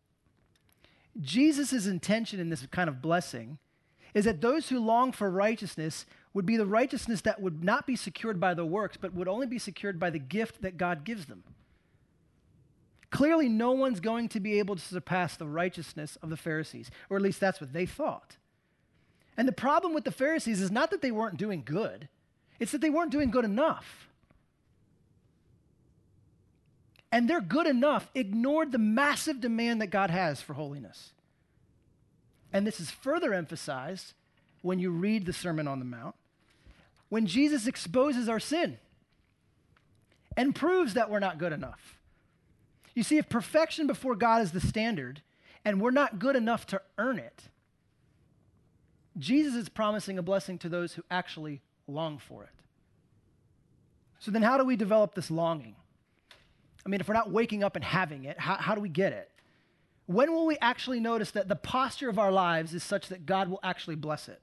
Jesus' 1.22 1.86
intention 1.86 2.40
in 2.40 2.50
this 2.50 2.66
kind 2.72 2.90
of 2.90 3.02
blessing 3.02 3.58
is 4.14 4.26
that 4.26 4.42
those 4.42 4.70
who 4.70 4.80
long 4.80 5.12
for 5.12 5.30
righteousness 5.30 6.06
would 6.34 6.46
be 6.46 6.58
the 6.58 6.66
righteousness 6.66 7.22
that 7.22 7.42
would 7.42 7.64
not 7.64 7.88
be 7.88 7.96
secured 7.96 8.40
by 8.40 8.54
the 8.54 8.66
works, 8.66 8.98
but 8.98 9.14
would 9.14 9.28
only 9.28 9.48
be 9.48 9.60
secured 9.60 10.00
by 10.00 10.10
the 10.10 10.20
gift 10.20 10.62
that 10.62 10.78
God 10.78 11.04
gives 11.04 11.26
them. 11.26 11.44
Clearly, 13.10 13.48
no 13.48 13.72
one's 13.72 14.02
going 14.02 14.28
to 14.30 14.40
be 14.42 14.60
able 14.60 14.76
to 14.76 14.82
surpass 14.82 15.38
the 15.38 15.48
righteousness 15.48 16.18
of 16.22 16.30
the 16.30 16.38
Pharisees, 16.38 16.92
or 17.10 17.16
at 17.16 17.24
least 17.24 17.40
that's 17.40 17.62
what 17.62 17.72
they 17.72 17.86
thought. 17.86 18.38
And 19.38 19.48
the 19.48 19.54
problem 19.54 19.94
with 19.94 20.04
the 20.04 20.12
Pharisees 20.12 20.62
is 20.62 20.72
not 20.72 20.92
that 20.92 21.02
they 21.02 21.12
weren't 21.12 21.38
doing 21.38 21.64
good, 21.64 22.10
it's 22.60 22.72
that 22.72 22.82
they 22.82 22.90
weren't 22.90 23.12
doing 23.12 23.32
good 23.32 23.46
enough. 23.46 24.10
And 27.16 27.30
their 27.30 27.40
good 27.40 27.66
enough 27.66 28.12
ignored 28.14 28.74
the 28.74 28.78
massive 28.78 29.40
demand 29.40 29.80
that 29.80 29.88
God 29.88 30.10
has 30.10 30.42
for 30.42 30.52
holiness. 30.54 31.14
And 32.52 32.68
this 32.68 32.82
is 32.82 32.92
further 32.92 33.34
emphasized 33.34 34.12
when 34.62 34.80
you 34.80 34.92
read 34.92 35.26
the 35.26 35.32
Sermon 35.32 35.66
on 35.66 35.80
the 35.80 35.86
Mount 35.86 36.16
when 37.08 37.26
Jesus 37.26 37.68
exposes 37.68 38.28
our 38.28 38.42
sin 38.42 38.80
and 40.36 40.54
proves 40.54 40.94
that 40.96 41.10
we're 41.10 41.20
not 41.20 41.38
good 41.38 41.54
enough. 41.54 41.98
You 42.94 43.02
see, 43.02 43.18
if 43.18 43.30
perfection 43.30 43.88
before 43.88 44.18
God 44.18 44.42
is 44.42 44.52
the 44.52 44.60
standard 44.60 45.22
and 45.64 45.80
we're 45.80 45.92
not 45.92 46.20
good 46.20 46.36
enough 46.36 46.68
to 46.68 46.82
earn 46.98 47.18
it, 47.18 47.44
Jesus 49.18 49.56
is 49.56 49.70
promising 49.70 50.18
a 50.18 50.22
blessing 50.22 50.58
to 50.58 50.68
those 50.68 50.96
who 50.96 51.04
actually 51.10 51.62
long 51.88 52.18
for 52.18 52.44
it. 52.44 52.50
So 54.20 54.32
then, 54.32 54.42
how 54.42 54.58
do 54.58 54.66
we 54.66 54.76
develop 54.76 55.16
this 55.16 55.32
longing? 55.32 55.78
I 56.86 56.90
mean, 56.90 57.02
if 57.02 57.08
we're 57.08 57.16
not 57.16 57.32
waking 57.32 57.64
up 57.64 57.76
and 57.76 57.84
having 57.84 58.26
it, 58.26 58.40
how, 58.40 58.56
how 58.56 58.76
do 58.76 58.82
we 58.82 58.90
get 58.90 59.12
it? 59.12 59.32
When 60.06 60.32
will 60.32 60.46
we 60.46 60.58
actually 60.62 61.00
notice 61.00 61.32
that 61.32 61.48
the 61.48 61.56
posture 61.56 62.10
of 62.10 62.20
our 62.20 62.32
lives 62.32 62.74
is 62.74 62.84
such 62.84 63.08
that 63.08 63.26
God 63.26 63.50
will 63.50 63.60
actually 63.64 63.96
bless 63.96 64.30
it? 64.30 64.42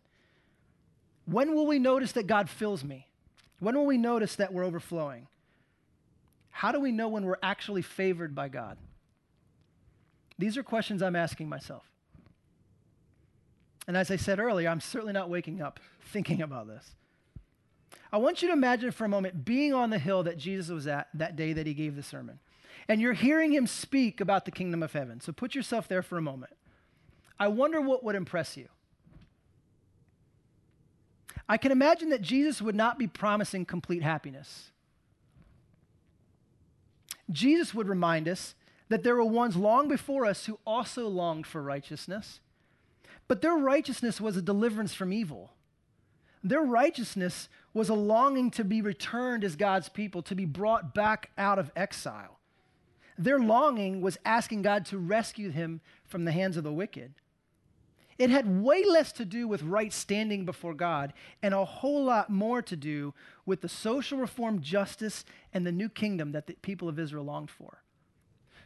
When 1.24 1.54
will 1.54 1.66
we 1.66 1.78
notice 1.78 2.12
that 2.12 2.26
God 2.26 2.50
fills 2.50 2.82
me? 2.82 3.06
When 3.60 3.76
will 3.76 3.86
we 3.86 3.96
notice 3.96 4.34
that 4.36 4.52
we're 4.52 4.64
overflowing? 4.64 5.28
How 6.50 6.72
do 6.72 6.80
we 6.80 6.90
know 6.90 7.08
when 7.08 7.24
we're 7.24 7.36
actually 7.42 7.82
favored 7.82 8.34
by 8.34 8.48
God? 8.48 8.76
These 10.36 10.56
are 10.56 10.64
questions 10.64 11.00
I'm 11.00 11.14
asking 11.14 11.48
myself. 11.48 11.84
And 13.86 13.96
as 13.96 14.10
I 14.10 14.16
said 14.16 14.40
earlier, 14.40 14.68
I'm 14.68 14.80
certainly 14.80 15.12
not 15.12 15.30
waking 15.30 15.62
up 15.62 15.78
thinking 16.00 16.42
about 16.42 16.66
this. 16.66 16.90
I 18.12 18.18
want 18.18 18.42
you 18.42 18.48
to 18.48 18.54
imagine 18.54 18.90
for 18.90 19.04
a 19.04 19.08
moment 19.08 19.44
being 19.44 19.72
on 19.72 19.90
the 19.90 19.98
hill 19.98 20.22
that 20.24 20.36
Jesus 20.38 20.70
was 20.70 20.86
at 20.86 21.08
that 21.14 21.36
day 21.36 21.52
that 21.52 21.66
he 21.66 21.74
gave 21.74 21.96
the 21.96 22.02
sermon. 22.02 22.38
And 22.88 23.00
you're 23.00 23.12
hearing 23.12 23.52
him 23.52 23.66
speak 23.66 24.20
about 24.20 24.44
the 24.44 24.50
kingdom 24.50 24.82
of 24.82 24.92
heaven. 24.92 25.20
So 25.20 25.32
put 25.32 25.54
yourself 25.54 25.88
there 25.88 26.02
for 26.02 26.18
a 26.18 26.22
moment. 26.22 26.52
I 27.38 27.48
wonder 27.48 27.80
what 27.80 28.04
would 28.04 28.14
impress 28.14 28.56
you. 28.56 28.68
I 31.48 31.56
can 31.56 31.72
imagine 31.72 32.10
that 32.10 32.22
Jesus 32.22 32.62
would 32.62 32.74
not 32.74 32.98
be 32.98 33.06
promising 33.06 33.64
complete 33.64 34.02
happiness. 34.02 34.70
Jesus 37.30 37.74
would 37.74 37.88
remind 37.88 38.28
us 38.28 38.54
that 38.88 39.02
there 39.02 39.16
were 39.16 39.24
ones 39.24 39.56
long 39.56 39.88
before 39.88 40.26
us 40.26 40.46
who 40.46 40.58
also 40.66 41.08
longed 41.08 41.46
for 41.46 41.62
righteousness, 41.62 42.40
but 43.26 43.40
their 43.40 43.54
righteousness 43.54 44.20
was 44.20 44.36
a 44.36 44.42
deliverance 44.42 44.92
from 44.92 45.12
evil. 45.12 45.50
Their 46.44 46.62
righteousness 46.62 47.48
was 47.72 47.88
a 47.88 47.94
longing 47.94 48.50
to 48.52 48.64
be 48.64 48.82
returned 48.82 49.44
as 49.44 49.56
God's 49.56 49.88
people, 49.88 50.22
to 50.22 50.34
be 50.34 50.44
brought 50.44 50.94
back 50.94 51.30
out 51.38 51.58
of 51.58 51.70
exile. 51.76 52.38
Their 53.16 53.38
longing 53.38 54.00
was 54.00 54.18
asking 54.24 54.62
God 54.62 54.84
to 54.86 54.98
rescue 54.98 55.50
him 55.50 55.80
from 56.04 56.24
the 56.24 56.32
hands 56.32 56.56
of 56.56 56.64
the 56.64 56.72
wicked. 56.72 57.14
It 58.18 58.30
had 58.30 58.62
way 58.62 58.84
less 58.84 59.12
to 59.12 59.24
do 59.24 59.48
with 59.48 59.62
right 59.62 59.92
standing 59.92 60.44
before 60.44 60.74
God 60.74 61.12
and 61.42 61.54
a 61.54 61.64
whole 61.64 62.04
lot 62.04 62.30
more 62.30 62.62
to 62.62 62.76
do 62.76 63.14
with 63.46 63.62
the 63.62 63.68
social 63.68 64.18
reform, 64.18 64.60
justice, 64.60 65.24
and 65.52 65.66
the 65.66 65.72
new 65.72 65.88
kingdom 65.88 66.32
that 66.32 66.46
the 66.46 66.54
people 66.54 66.88
of 66.88 66.98
Israel 66.98 67.24
longed 67.24 67.50
for. 67.50 67.82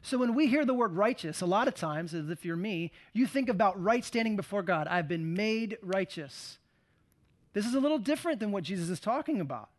So 0.02 0.18
when 0.18 0.34
we 0.34 0.46
hear 0.46 0.64
the 0.64 0.74
word 0.74 0.94
righteous, 0.94 1.40
a 1.40 1.46
lot 1.46 1.68
of 1.68 1.74
times, 1.74 2.14
as 2.14 2.30
if 2.30 2.44
you're 2.44 2.56
me, 2.56 2.92
you 3.12 3.26
think 3.26 3.48
about 3.48 3.82
right 3.82 4.04
standing 4.04 4.36
before 4.36 4.62
God. 4.62 4.86
I've 4.88 5.08
been 5.08 5.34
made 5.34 5.78
righteous. 5.82 6.58
This 7.56 7.64
is 7.64 7.74
a 7.74 7.80
little 7.80 7.96
different 7.96 8.38
than 8.38 8.52
what 8.52 8.64
Jesus 8.64 8.90
is 8.90 9.00
talking 9.00 9.40
about. 9.40 9.70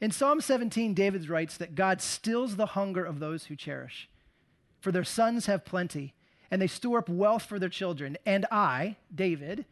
In 0.00 0.12
Psalm 0.12 0.40
17, 0.40 0.94
David 0.94 1.28
writes 1.28 1.56
that 1.56 1.74
God 1.74 2.00
stills 2.00 2.54
the 2.54 2.66
hunger 2.66 3.04
of 3.04 3.18
those 3.18 3.46
who 3.46 3.56
cherish, 3.56 4.08
for 4.78 4.92
their 4.92 5.02
sons 5.02 5.46
have 5.46 5.64
plenty, 5.64 6.14
and 6.52 6.62
they 6.62 6.68
store 6.68 6.98
up 6.98 7.08
wealth 7.08 7.42
for 7.42 7.58
their 7.58 7.68
children. 7.68 8.16
And 8.24 8.46
I, 8.52 8.94
David, 9.12 9.64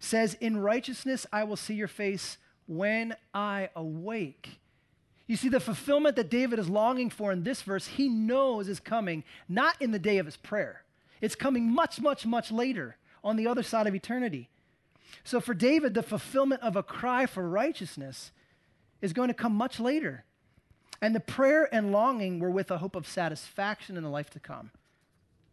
says, 0.00 0.34
In 0.34 0.58
righteousness 0.58 1.26
I 1.32 1.44
will 1.44 1.56
see 1.56 1.72
your 1.72 1.88
face 1.88 2.36
when 2.66 3.16
I 3.32 3.70
awake. 3.74 4.58
You 5.26 5.36
see, 5.36 5.48
the 5.48 5.60
fulfillment 5.60 6.14
that 6.16 6.28
David 6.28 6.58
is 6.58 6.68
longing 6.68 7.08
for 7.08 7.32
in 7.32 7.42
this 7.42 7.62
verse, 7.62 7.86
he 7.86 8.10
knows 8.10 8.68
is 8.68 8.80
coming 8.80 9.24
not 9.48 9.80
in 9.80 9.92
the 9.92 9.98
day 9.98 10.18
of 10.18 10.26
his 10.26 10.36
prayer. 10.36 10.82
It's 11.22 11.34
coming 11.34 11.72
much, 11.72 12.02
much, 12.02 12.26
much 12.26 12.52
later 12.52 12.98
on 13.24 13.36
the 13.36 13.46
other 13.46 13.62
side 13.62 13.86
of 13.86 13.94
eternity. 13.94 14.50
So 15.24 15.40
for 15.40 15.54
David, 15.54 15.94
the 15.94 16.02
fulfillment 16.02 16.62
of 16.62 16.76
a 16.76 16.82
cry 16.82 17.26
for 17.26 17.48
righteousness 17.48 18.32
is 19.00 19.12
going 19.12 19.28
to 19.28 19.34
come 19.34 19.54
much 19.54 19.78
later. 19.78 20.24
And 21.00 21.14
the 21.14 21.20
prayer 21.20 21.68
and 21.72 21.92
longing 21.92 22.40
were 22.40 22.50
with 22.50 22.70
a 22.70 22.78
hope 22.78 22.96
of 22.96 23.06
satisfaction 23.06 23.96
in 23.96 24.02
the 24.02 24.08
life 24.08 24.30
to 24.30 24.40
come, 24.40 24.70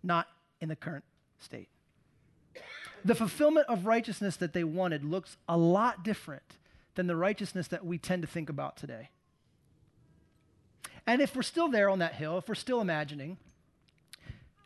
not 0.01 0.27
in 0.59 0.69
the 0.69 0.75
current 0.75 1.03
state. 1.39 1.69
The 3.03 3.15
fulfillment 3.15 3.67
of 3.69 3.85
righteousness 3.85 4.35
that 4.38 4.53
they 4.53 4.63
wanted 4.63 5.03
looks 5.03 5.38
a 5.47 5.57
lot 5.57 6.03
different 6.03 6.57
than 6.95 7.05
the 7.05 7.15
righteousness 7.15 7.67
that 7.67 7.85
we 7.85 8.00
tend 8.00 8.24
to 8.24 8.27
think 8.27 8.50
about 8.50 8.77
today. 8.77 9.09
And 11.05 11.21
if 11.21 11.35
we're 11.35 11.43
still 11.43 11.67
there 11.69 11.89
on 11.89 12.00
that 12.00 12.15
hill, 12.15 12.39
if 12.39 12.50
we're 12.50 12.55
still 12.55 12.81
imagining, 12.81 13.38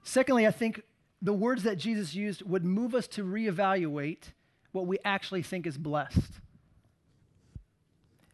secondly, 0.04 0.48
I 0.48 0.52
think 0.52 0.84
the 1.22 1.34
words 1.34 1.64
that 1.64 1.78
Jesus 1.78 2.16
used 2.16 2.44
would 2.44 2.64
move 2.64 2.96
us 2.96 3.08
to 3.10 3.26
reevaluate 3.26 4.32
what 4.72 4.88
we 4.88 4.98
actually 5.04 5.44
think 5.44 5.66
is 5.66 5.78
blessed. 5.78 6.32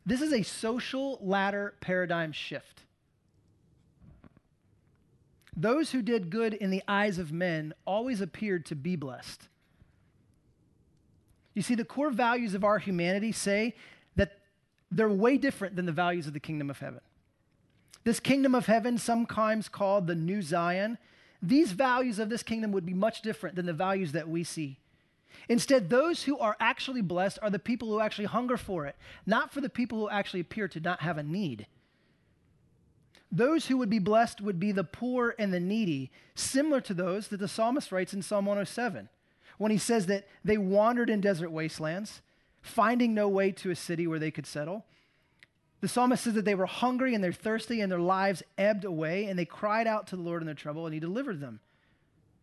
This 0.06 0.22
is 0.22 0.34
a 0.34 0.44
social 0.44 1.18
ladder 1.22 1.74
paradigm 1.82 2.32
shift. 2.32 2.82
Those 5.58 5.92
who 5.92 6.02
did 6.02 6.30
good 6.30 6.54
in 6.54 6.70
the 6.70 6.84
eyes 6.88 7.18
of 7.18 7.32
men 7.32 7.74
always 7.86 8.22
appeared 8.22 8.66
to 8.68 8.76
be 8.76 8.96
blessed. 8.96 9.48
You 11.54 11.62
see, 11.62 11.76
the 11.76 11.86
core 11.86 12.12
values 12.12 12.54
of 12.54 12.66
our 12.66 12.78
humanity 12.78 13.32
say 13.32 13.76
that 14.18 14.40
they're 14.92 15.10
way 15.10 15.38
different 15.38 15.78
than 15.78 15.86
the 15.86 15.94
values 15.94 16.28
of 16.28 16.34
the 16.34 16.40
kingdom 16.40 16.70
of 16.70 16.80
heaven. 16.80 17.00
This 18.04 18.20
kingdom 18.20 18.54
of 18.54 18.66
heaven, 18.66 18.98
sometimes 18.98 19.70
called 19.70 20.06
the 20.06 20.14
New 20.16 20.42
Zion, 20.42 20.98
these 21.42 21.72
values 21.72 22.20
of 22.20 22.30
this 22.30 22.44
kingdom 22.44 22.72
would 22.74 22.86
be 22.86 22.94
much 22.94 23.22
different 23.22 23.56
than 23.56 23.66
the 23.66 23.74
values 23.74 24.12
that 24.12 24.28
we 24.28 24.44
see. 24.44 24.80
Instead, 25.50 25.90
those 25.90 26.24
who 26.24 26.38
are 26.40 26.56
actually 26.60 27.02
blessed 27.02 27.40
are 27.42 27.50
the 27.50 27.60
people 27.60 27.90
who 27.90 28.00
actually 28.00 28.26
hunger 28.26 28.58
for 28.58 28.86
it, 28.86 28.96
not 29.26 29.54
for 29.54 29.62
the 29.62 29.70
people 29.70 30.00
who 30.00 30.10
actually 30.10 30.40
appear 30.40 30.68
to 30.68 30.80
not 30.80 31.02
have 31.02 31.18
a 31.18 31.24
need. 31.24 31.68
Those 33.32 33.68
who 33.68 33.78
would 33.78 33.90
be 33.90 34.00
blessed 34.00 34.42
would 34.42 34.60
be 34.60 34.72
the 34.72 34.84
poor 34.84 35.36
and 35.38 35.54
the 35.54 35.60
needy, 35.60 36.12
similar 36.36 36.80
to 36.82 36.94
those 36.94 37.28
that 37.28 37.40
the 37.40 37.48
psalmist 37.48 37.92
writes 37.92 38.14
in 38.14 38.22
Psalm 38.22 38.46
107 38.46 39.10
when 39.58 39.72
he 39.72 39.78
says 39.78 40.06
that 40.08 40.28
they 40.44 40.58
wandered 40.58 41.10
in 41.10 41.22
desert 41.22 41.50
wastelands, 41.50 42.22
finding 42.62 43.14
no 43.14 43.28
way 43.28 43.52
to 43.52 43.72
a 43.72 43.76
city 43.76 44.08
where 44.08 44.20
they 44.20 44.32
could 44.32 44.46
settle. 44.46 44.86
The 45.82 45.88
psalmist 45.88 46.24
says 46.24 46.34
that 46.34 46.46
they 46.46 46.56
were 46.56 46.66
hungry 46.66 47.14
and 47.14 47.24
they're 47.24 47.32
thirsty 47.32 47.82
and 47.82 47.92
their 47.92 48.00
lives 48.00 48.44
ebbed 48.58 48.86
away 48.86 49.26
and 49.26 49.38
they 49.38 49.46
cried 49.46 49.88
out 49.88 50.08
to 50.08 50.16
the 50.16 50.22
Lord 50.22 50.42
in 50.42 50.46
their 50.46 50.56
trouble 50.56 50.86
and 50.86 50.94
he 50.94 51.00
delivered 51.00 51.40
them. 51.40 51.60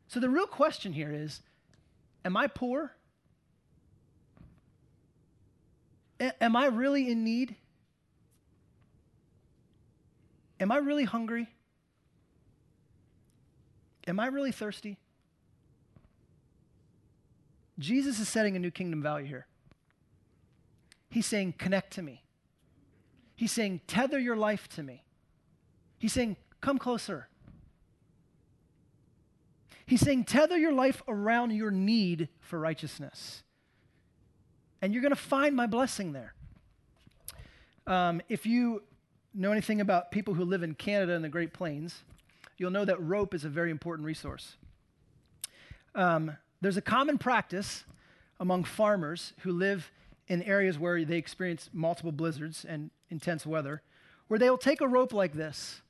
So 0.08 0.20
the 0.20 0.28
real 0.28 0.46
question 0.46 0.92
here 0.92 1.12
is 1.12 1.40
Am 2.24 2.36
I 2.36 2.46
poor? 2.46 2.92
A- 6.20 6.42
am 6.42 6.56
I 6.56 6.66
really 6.66 7.10
in 7.10 7.24
need? 7.24 7.56
Am 10.60 10.70
I 10.70 10.76
really 10.76 11.04
hungry? 11.04 11.48
Am 14.06 14.20
I 14.20 14.26
really 14.26 14.52
thirsty? 14.52 14.98
Jesus 17.78 18.20
is 18.20 18.28
setting 18.28 18.54
a 18.54 18.58
new 18.58 18.70
kingdom 18.70 19.02
value 19.02 19.26
here. 19.26 19.46
He's 21.10 21.26
saying, 21.26 21.54
connect 21.58 21.92
to 21.94 22.02
me. 22.02 22.22
He's 23.34 23.52
saying, 23.52 23.80
tether 23.86 24.18
your 24.18 24.36
life 24.36 24.68
to 24.70 24.82
me. 24.82 25.02
He's 25.98 26.12
saying, 26.12 26.36
come 26.60 26.78
closer. 26.78 27.28
He's 29.86 30.00
saying, 30.00 30.24
tether 30.24 30.56
your 30.56 30.72
life 30.72 31.02
around 31.08 31.50
your 31.50 31.70
need 31.70 32.28
for 32.40 32.58
righteousness. 32.58 33.42
And 34.80 34.92
you're 34.92 35.02
going 35.02 35.14
to 35.14 35.20
find 35.20 35.54
my 35.54 35.66
blessing 35.66 36.12
there. 36.12 36.34
Um, 37.86 38.20
if 38.28 38.46
you 38.46 38.82
know 39.34 39.52
anything 39.52 39.80
about 39.80 40.10
people 40.10 40.34
who 40.34 40.44
live 40.44 40.62
in 40.62 40.74
Canada 40.74 41.14
and 41.14 41.24
the 41.24 41.28
Great 41.28 41.52
Plains, 41.52 42.02
you'll 42.58 42.70
know 42.70 42.84
that 42.84 43.00
rope 43.00 43.34
is 43.34 43.44
a 43.44 43.48
very 43.48 43.70
important 43.70 44.06
resource. 44.06 44.56
Um, 45.94 46.36
there's 46.60 46.76
a 46.76 46.82
common 46.82 47.18
practice 47.18 47.84
among 48.38 48.64
farmers 48.64 49.32
who 49.40 49.52
live 49.52 49.90
in 50.28 50.42
areas 50.42 50.78
where 50.78 51.04
they 51.04 51.16
experience 51.16 51.68
multiple 51.72 52.12
blizzards 52.12 52.64
and 52.64 52.90
intense 53.10 53.44
weather, 53.44 53.82
where 54.28 54.38
they 54.38 54.48
will 54.48 54.58
take 54.58 54.80
a 54.80 54.88
rope 54.88 55.12
like 55.12 55.34
this 55.34 55.82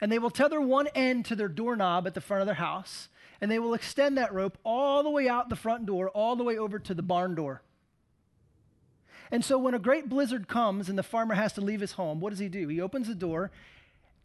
and 0.00 0.12
they 0.12 0.18
will 0.18 0.30
tether 0.30 0.60
one 0.60 0.86
end 0.94 1.24
to 1.26 1.36
their 1.36 1.48
doorknob 1.48 2.06
at 2.06 2.14
the 2.14 2.20
front 2.20 2.42
of 2.42 2.46
their 2.46 2.54
house 2.54 3.08
and 3.40 3.50
they 3.50 3.58
will 3.58 3.74
extend 3.74 4.18
that 4.18 4.32
rope 4.32 4.58
all 4.64 5.02
the 5.02 5.10
way 5.10 5.28
out 5.28 5.48
the 5.48 5.56
front 5.56 5.86
door, 5.86 6.08
all 6.10 6.36
the 6.36 6.44
way 6.44 6.56
over 6.56 6.78
to 6.78 6.94
the 6.94 7.02
barn 7.02 7.34
door. 7.34 7.62
And 9.30 9.44
so 9.44 9.58
when 9.58 9.74
a 9.74 9.78
great 9.78 10.08
blizzard 10.08 10.48
comes 10.48 10.88
and 10.88 10.98
the 10.98 11.02
farmer 11.02 11.34
has 11.34 11.52
to 11.54 11.60
leave 11.60 11.80
his 11.80 11.92
home, 11.92 12.20
what 12.20 12.30
does 12.30 12.38
he 12.38 12.48
do? 12.48 12.68
He 12.68 12.80
opens 12.80 13.08
the 13.08 13.14
door, 13.14 13.50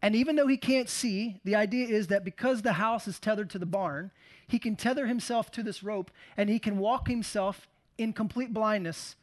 and 0.02 0.14
even 0.14 0.36
though 0.36 0.46
he 0.46 0.56
can't 0.56 0.88
see, 0.88 1.40
the 1.44 1.54
idea 1.54 1.86
is 1.86 2.06
that 2.06 2.24
because 2.24 2.62
the 2.62 2.74
house 2.74 3.06
is 3.06 3.18
tethered 3.18 3.50
to 3.50 3.58
the 3.58 3.66
barn, 3.66 4.10
he 4.48 4.58
can 4.58 4.76
tether 4.76 5.06
himself 5.06 5.50
to 5.52 5.62
this 5.62 5.82
rope 5.82 6.10
and 6.36 6.48
he 6.48 6.58
can 6.58 6.78
walk 6.78 7.08
himself 7.08 7.68
in 7.98 8.12
complete 8.12 8.52
blindness 8.54 9.16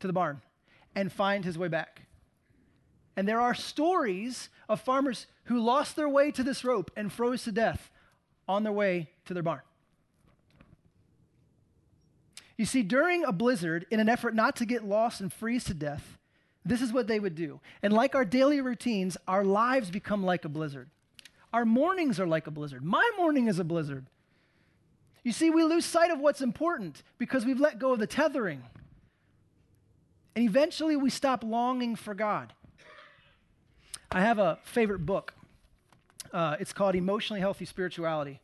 to 0.00 0.06
the 0.06 0.12
barn 0.12 0.40
and 0.94 1.12
find 1.12 1.44
his 1.44 1.58
way 1.58 1.68
back. 1.68 2.02
And 3.16 3.28
there 3.28 3.40
are 3.40 3.54
stories 3.54 4.48
of 4.68 4.80
farmers 4.80 5.26
who 5.44 5.58
lost 5.58 5.96
their 5.96 6.08
way 6.08 6.30
to 6.30 6.44
this 6.44 6.64
rope 6.64 6.90
and 6.96 7.12
froze 7.12 7.44
to 7.44 7.52
death 7.52 7.90
on 8.48 8.62
their 8.62 8.72
way 8.72 9.08
to 9.26 9.34
their 9.34 9.42
barn. 9.42 9.60
You 12.56 12.66
see, 12.66 12.82
during 12.82 13.24
a 13.24 13.32
blizzard, 13.32 13.86
in 13.90 13.98
an 13.98 14.08
effort 14.08 14.34
not 14.34 14.56
to 14.56 14.66
get 14.66 14.84
lost 14.84 15.20
and 15.20 15.32
freeze 15.32 15.64
to 15.64 15.74
death, 15.74 16.18
this 16.64 16.80
is 16.80 16.92
what 16.92 17.08
they 17.08 17.18
would 17.18 17.34
do. 17.34 17.60
And 17.82 17.92
like 17.92 18.14
our 18.14 18.24
daily 18.24 18.60
routines, 18.60 19.16
our 19.26 19.44
lives 19.44 19.90
become 19.90 20.24
like 20.24 20.44
a 20.44 20.48
blizzard. 20.48 20.88
Our 21.52 21.64
mornings 21.64 22.20
are 22.20 22.26
like 22.26 22.46
a 22.46 22.50
blizzard. 22.50 22.84
My 22.84 23.08
morning 23.16 23.48
is 23.48 23.58
a 23.58 23.64
blizzard. 23.64 24.06
You 25.24 25.32
see, 25.32 25.50
we 25.50 25.64
lose 25.64 25.84
sight 25.84 26.10
of 26.10 26.18
what's 26.18 26.40
important 26.40 27.02
because 27.18 27.44
we've 27.44 27.60
let 27.60 27.78
go 27.78 27.92
of 27.92 27.98
the 27.98 28.06
tethering. 28.06 28.62
And 30.34 30.44
eventually 30.44 30.96
we 30.96 31.10
stop 31.10 31.44
longing 31.44 31.96
for 31.96 32.14
God. 32.14 32.52
I 34.10 34.20
have 34.20 34.38
a 34.38 34.58
favorite 34.62 35.04
book 35.04 35.34
uh, 36.32 36.56
it's 36.58 36.72
called 36.72 36.94
Emotionally 36.94 37.40
Healthy 37.40 37.64
Spirituality. 37.66 38.40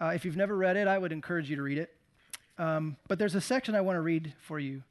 Uh, 0.00 0.06
if 0.08 0.24
you've 0.24 0.36
never 0.36 0.56
read 0.56 0.76
it, 0.76 0.88
I 0.88 0.96
would 0.98 1.12
encourage 1.12 1.50
you 1.50 1.56
to 1.56 1.62
read 1.62 1.78
it. 1.78 1.94
Um, 2.58 2.96
but 3.08 3.18
there's 3.18 3.34
a 3.34 3.40
section 3.40 3.74
I 3.74 3.80
want 3.80 3.96
to 3.96 4.00
read 4.00 4.34
for 4.40 4.58
you. 4.58 4.82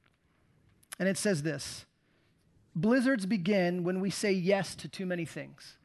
And 0.99 1.07
it 1.07 1.17
says 1.17 1.43
this 1.43 1.85
Blizzards 2.75 3.25
begin 3.25 3.83
when 3.83 3.99
we 3.99 4.09
say 4.09 4.31
yes 4.31 4.75
to 4.75 4.87
too 4.87 5.05
many 5.05 5.25
things. 5.25 5.77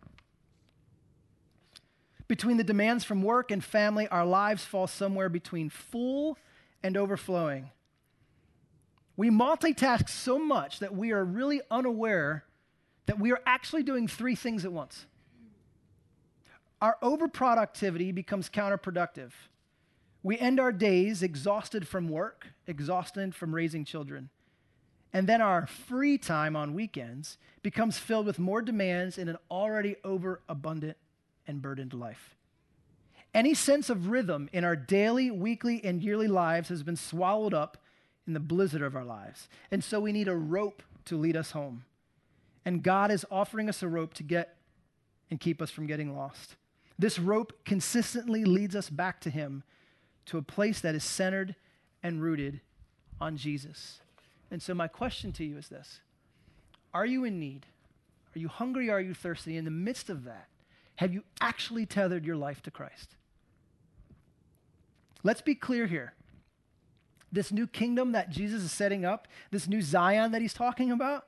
Between 2.26 2.56
the 2.56 2.64
demands 2.64 3.04
from 3.04 3.22
work 3.22 3.50
and 3.50 3.62
family, 3.62 4.08
our 4.08 4.24
lives 4.24 4.64
fall 4.64 4.86
somewhere 4.86 5.28
between 5.28 5.68
full 5.68 6.38
and 6.82 6.96
overflowing. 6.96 7.70
We 9.16 9.30
multitask 9.30 10.08
so 10.08 10.38
much 10.38 10.80
that 10.80 10.94
we 10.94 11.12
are 11.12 11.24
really 11.24 11.60
unaware 11.70 12.44
that 13.06 13.18
we 13.18 13.32
are 13.32 13.40
actually 13.46 13.82
doing 13.82 14.08
three 14.08 14.34
things 14.34 14.64
at 14.64 14.72
once. 14.72 15.06
Our 16.84 16.98
overproductivity 17.02 18.14
becomes 18.14 18.50
counterproductive. 18.50 19.30
We 20.22 20.38
end 20.38 20.60
our 20.60 20.70
days 20.70 21.22
exhausted 21.22 21.88
from 21.88 22.10
work, 22.10 22.48
exhausted 22.66 23.34
from 23.34 23.54
raising 23.54 23.86
children. 23.86 24.28
And 25.10 25.26
then 25.26 25.40
our 25.40 25.66
free 25.66 26.18
time 26.18 26.54
on 26.54 26.74
weekends 26.74 27.38
becomes 27.62 27.96
filled 27.96 28.26
with 28.26 28.38
more 28.38 28.60
demands 28.60 29.16
in 29.16 29.30
an 29.30 29.38
already 29.50 29.96
overabundant 30.04 30.98
and 31.46 31.62
burdened 31.62 31.94
life. 31.94 32.36
Any 33.32 33.54
sense 33.54 33.88
of 33.88 34.08
rhythm 34.08 34.50
in 34.52 34.62
our 34.62 34.76
daily, 34.76 35.30
weekly, 35.30 35.82
and 35.82 36.02
yearly 36.02 36.28
lives 36.28 36.68
has 36.68 36.82
been 36.82 36.96
swallowed 36.96 37.54
up 37.54 37.78
in 38.26 38.34
the 38.34 38.40
blizzard 38.40 38.82
of 38.82 38.94
our 38.94 39.06
lives. 39.06 39.48
And 39.70 39.82
so 39.82 40.00
we 40.00 40.12
need 40.12 40.28
a 40.28 40.36
rope 40.36 40.82
to 41.06 41.16
lead 41.16 41.34
us 41.34 41.52
home. 41.52 41.86
And 42.62 42.82
God 42.82 43.10
is 43.10 43.24
offering 43.30 43.70
us 43.70 43.82
a 43.82 43.88
rope 43.88 44.12
to 44.14 44.22
get 44.22 44.58
and 45.30 45.40
keep 45.40 45.62
us 45.62 45.70
from 45.70 45.86
getting 45.86 46.14
lost. 46.14 46.56
This 46.98 47.18
rope 47.18 47.64
consistently 47.64 48.44
leads 48.44 48.76
us 48.76 48.88
back 48.88 49.20
to 49.22 49.30
Him, 49.30 49.64
to 50.26 50.38
a 50.38 50.42
place 50.42 50.80
that 50.80 50.94
is 50.94 51.04
centered 51.04 51.56
and 52.02 52.22
rooted 52.22 52.60
on 53.20 53.36
Jesus. 53.36 54.00
And 54.50 54.62
so, 54.62 54.74
my 54.74 54.88
question 54.88 55.32
to 55.32 55.44
you 55.44 55.56
is 55.56 55.68
this 55.68 56.00
Are 56.92 57.06
you 57.06 57.24
in 57.24 57.38
need? 57.40 57.66
Are 58.34 58.38
you 58.38 58.48
hungry? 58.48 58.90
Are 58.90 59.00
you 59.00 59.14
thirsty? 59.14 59.56
In 59.56 59.64
the 59.64 59.70
midst 59.70 60.10
of 60.10 60.24
that, 60.24 60.48
have 60.96 61.12
you 61.12 61.22
actually 61.40 61.86
tethered 61.86 62.24
your 62.24 62.36
life 62.36 62.62
to 62.62 62.70
Christ? 62.70 63.16
Let's 65.22 65.40
be 65.40 65.54
clear 65.54 65.86
here. 65.86 66.14
This 67.32 67.50
new 67.50 67.66
kingdom 67.66 68.12
that 68.12 68.30
Jesus 68.30 68.62
is 68.62 68.70
setting 68.70 69.04
up, 69.04 69.26
this 69.50 69.66
new 69.66 69.82
Zion 69.82 70.30
that 70.32 70.42
he's 70.42 70.54
talking 70.54 70.92
about, 70.92 71.26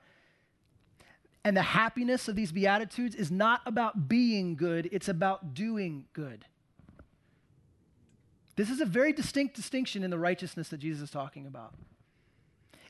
and 1.47 1.57
the 1.57 1.63
happiness 1.63 2.27
of 2.27 2.35
these 2.35 2.51
Beatitudes 2.51 3.15
is 3.15 3.31
not 3.31 3.61
about 3.67 4.09
being 4.09 4.57
good, 4.57 4.89
it's 4.91 5.09
about 5.09 5.55
doing 5.55 6.07
good. 6.13 6.45
This 8.57 8.69
is 8.69 8.81
a 8.81 8.85
very 8.85 9.13
distinct 9.13 9.55
distinction 9.55 10.03
in 10.03 10.11
the 10.11 10.19
righteousness 10.19 10.71
that 10.71 10.79
Jesus 10.79 11.05
is 11.05 11.11
talking 11.13 11.47
about. 11.47 11.73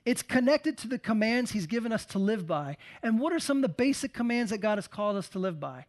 It's 0.07 0.23
connected 0.23 0.79
to 0.79 0.89
the 0.89 0.99
commands 0.99 1.51
he's 1.51 1.67
given 1.67 1.93
us 1.93 2.07
to 2.07 2.19
live 2.19 2.47
by. 2.47 2.79
And 3.03 3.21
what 3.21 3.35
are 3.35 3.39
some 3.39 3.59
of 3.59 3.63
the 3.63 3.69
basic 3.69 4.15
commands 4.15 4.51
that 4.51 4.63
God 4.63 4.79
has 4.79 4.89
called 4.89 5.17
us 5.17 5.29
to 5.31 5.39
live 5.39 5.61
by? 5.61 5.85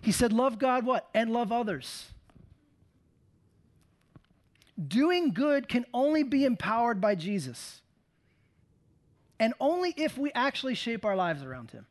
He 0.00 0.12
said, 0.12 0.32
Love 0.32 0.60
God, 0.60 0.86
what? 0.86 1.08
And 1.12 1.32
love 1.32 1.50
others. 1.50 2.12
Doing 4.86 5.32
good 5.32 5.68
can 5.68 5.84
only 5.92 6.22
be 6.22 6.44
empowered 6.44 7.00
by 7.00 7.16
Jesus, 7.16 7.80
and 9.40 9.54
only 9.58 9.92
if 9.96 10.16
we 10.16 10.30
actually 10.36 10.76
shape 10.76 11.04
our 11.04 11.16
lives 11.16 11.42
around 11.42 11.72
him. 11.72 11.86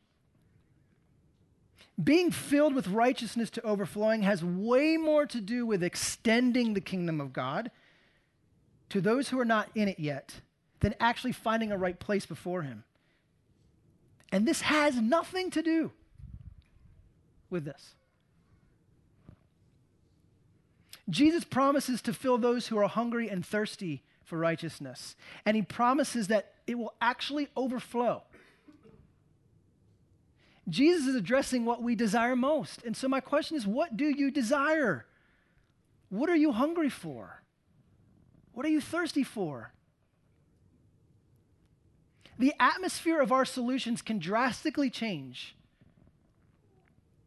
Being 2.01 2.29
filled 2.29 2.75
with 2.75 2.87
righteousness 2.87 3.49
to 3.51 3.61
overflowing 3.65 4.23
has 4.23 4.43
way 4.43 4.97
more 4.97 5.25
to 5.27 5.39
do 5.39 5.65
with 5.65 5.81
extending 5.81 6.73
the 6.73 6.81
kingdom 6.81 7.21
of 7.21 7.31
God 7.31 7.71
to 8.89 8.99
those 8.99 9.29
who 9.29 9.39
are 9.39 9.45
not 9.45 9.69
in 9.75 9.87
it 9.87 9.99
yet 9.99 10.41
than 10.81 10.93
actually 10.99 11.31
finding 11.31 11.71
a 11.71 11.77
right 11.77 11.97
place 11.97 12.25
before 12.25 12.63
Him. 12.63 12.83
And 14.31 14.45
this 14.45 14.61
has 14.61 14.97
nothing 14.97 15.49
to 15.51 15.61
do 15.61 15.91
with 17.49 17.63
this. 17.63 17.95
Jesus 21.09 21.43
promises 21.43 22.01
to 22.01 22.13
fill 22.13 22.37
those 22.37 22.67
who 22.67 22.77
are 22.77 22.87
hungry 22.87 23.29
and 23.29 23.45
thirsty 23.45 24.03
for 24.23 24.37
righteousness, 24.37 25.15
and 25.45 25.55
He 25.55 25.61
promises 25.61 26.27
that 26.27 26.53
it 26.67 26.77
will 26.77 26.93
actually 26.99 27.47
overflow. 27.55 28.23
Jesus 30.67 31.07
is 31.07 31.15
addressing 31.15 31.65
what 31.65 31.83
we 31.83 31.95
desire 31.95 32.35
most. 32.35 32.83
And 32.83 32.97
so, 32.97 33.07
my 33.07 33.19
question 33.19 33.55
is 33.55 33.67
what 33.67 33.95
do 33.95 34.05
you 34.05 34.31
desire? 34.31 35.05
What 36.09 36.29
are 36.29 36.35
you 36.35 36.51
hungry 36.51 36.89
for? 36.89 37.41
What 38.53 38.65
are 38.65 38.69
you 38.69 38.81
thirsty 38.81 39.23
for? 39.23 39.71
The 42.37 42.53
atmosphere 42.59 43.21
of 43.21 43.31
our 43.31 43.45
solutions 43.45 44.01
can 44.01 44.19
drastically 44.19 44.89
change 44.89 45.55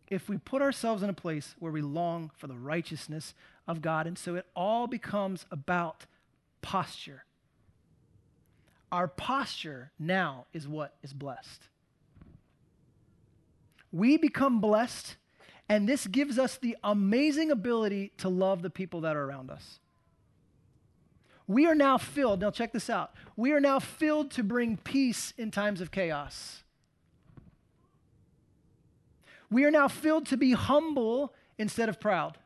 if 0.08 0.28
we 0.28 0.38
put 0.38 0.62
ourselves 0.62 1.02
in 1.02 1.10
a 1.10 1.14
place 1.14 1.54
where 1.58 1.72
we 1.72 1.82
long 1.82 2.30
for 2.36 2.46
the 2.46 2.56
righteousness 2.56 3.34
of 3.66 3.82
God. 3.82 4.06
And 4.06 4.18
so 4.18 4.34
it 4.34 4.46
all 4.56 4.86
becomes 4.86 5.46
about 5.50 6.06
posture. 6.62 7.24
Our 8.90 9.06
posture 9.06 9.92
now 9.98 10.46
is 10.52 10.66
what 10.66 10.94
is 11.02 11.12
blessed. 11.12 11.68
We 13.98 14.16
become 14.16 14.60
blessed, 14.60 15.16
and 15.68 15.88
this 15.88 16.06
gives 16.06 16.38
us 16.38 16.56
the 16.56 16.76
amazing 16.84 17.50
ability 17.50 18.12
to 18.18 18.28
love 18.28 18.62
the 18.62 18.70
people 18.70 19.00
that 19.00 19.16
are 19.16 19.24
around 19.24 19.50
us. 19.50 19.80
We 21.48 21.66
are 21.66 21.74
now 21.74 21.98
filled, 21.98 22.40
now 22.40 22.52
check 22.52 22.72
this 22.72 22.88
out. 22.88 23.12
We 23.34 23.52
are 23.52 23.58
now 23.58 23.80
filled 23.80 24.30
to 24.32 24.44
bring 24.44 24.76
peace 24.76 25.34
in 25.36 25.50
times 25.50 25.80
of 25.80 25.90
chaos. 25.90 26.62
We 29.50 29.64
are 29.64 29.70
now 29.72 29.88
filled 29.88 30.26
to 30.26 30.36
be 30.36 30.52
humble 30.52 31.34
instead 31.58 31.88
of 31.88 31.98
proud. 31.98 32.38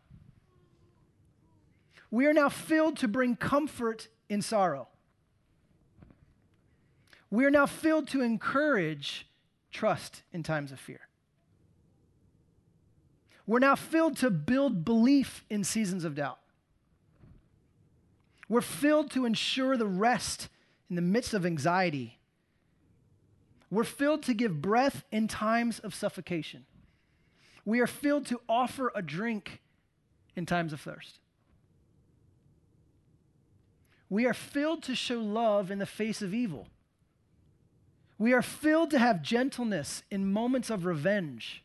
We 2.11 2.25
are 2.25 2.33
now 2.33 2.49
filled 2.49 2.97
to 2.99 3.09
bring 3.09 3.37
comfort 3.37 4.09
in 4.31 4.41
sorrow. 4.41 4.89
We 7.31 7.45
are 7.45 7.51
now 7.51 7.67
filled 7.67 8.09
to 8.09 8.23
encourage 8.23 9.27
trust 9.71 10.23
in 10.33 10.43
times 10.43 10.73
of 10.73 10.81
fear. 10.81 11.09
We're 13.53 13.59
now 13.59 13.77
filled 13.77 14.17
to 14.17 14.31
build 14.31 14.83
belief 14.83 15.45
in 15.51 15.63
seasons 15.63 16.05
of 16.05 16.15
doubt. 16.15 16.39
We're 18.49 18.63
filled 18.63 19.11
to 19.11 19.27
ensure 19.27 19.77
the 19.77 19.87
rest 19.87 20.49
in 20.89 20.97
the 20.97 21.03
midst 21.03 21.35
of 21.35 21.45
anxiety. 21.45 22.19
We're 23.71 23.85
filled 23.85 24.23
to 24.23 24.33
give 24.33 24.63
breath 24.63 25.05
in 25.13 25.29
times 25.29 25.81
of 25.81 25.95
suffocation. 25.95 26.65
We 27.67 27.81
are 27.81 27.87
filled 27.87 28.25
to 28.29 28.41
offer 28.49 28.91
a 28.95 29.03
drink 29.03 29.61
in 30.35 30.47
times 30.47 30.73
of 30.73 30.81
thirst. 30.81 31.19
We 34.09 34.25
are 34.25 34.33
filled 34.33 34.83
to 34.85 34.95
show 34.95 35.19
love 35.19 35.71
in 35.71 35.79
the 35.79 35.85
face 35.85 36.23
of 36.23 36.33
evil. 36.33 36.69
We 38.17 38.33
are 38.33 38.41
filled 38.41 38.91
to 38.93 38.99
have 38.99 39.21
gentleness 39.21 40.05
in 40.11 40.33
moments 40.33 40.71
of 40.71 40.87
revenge. 40.87 41.63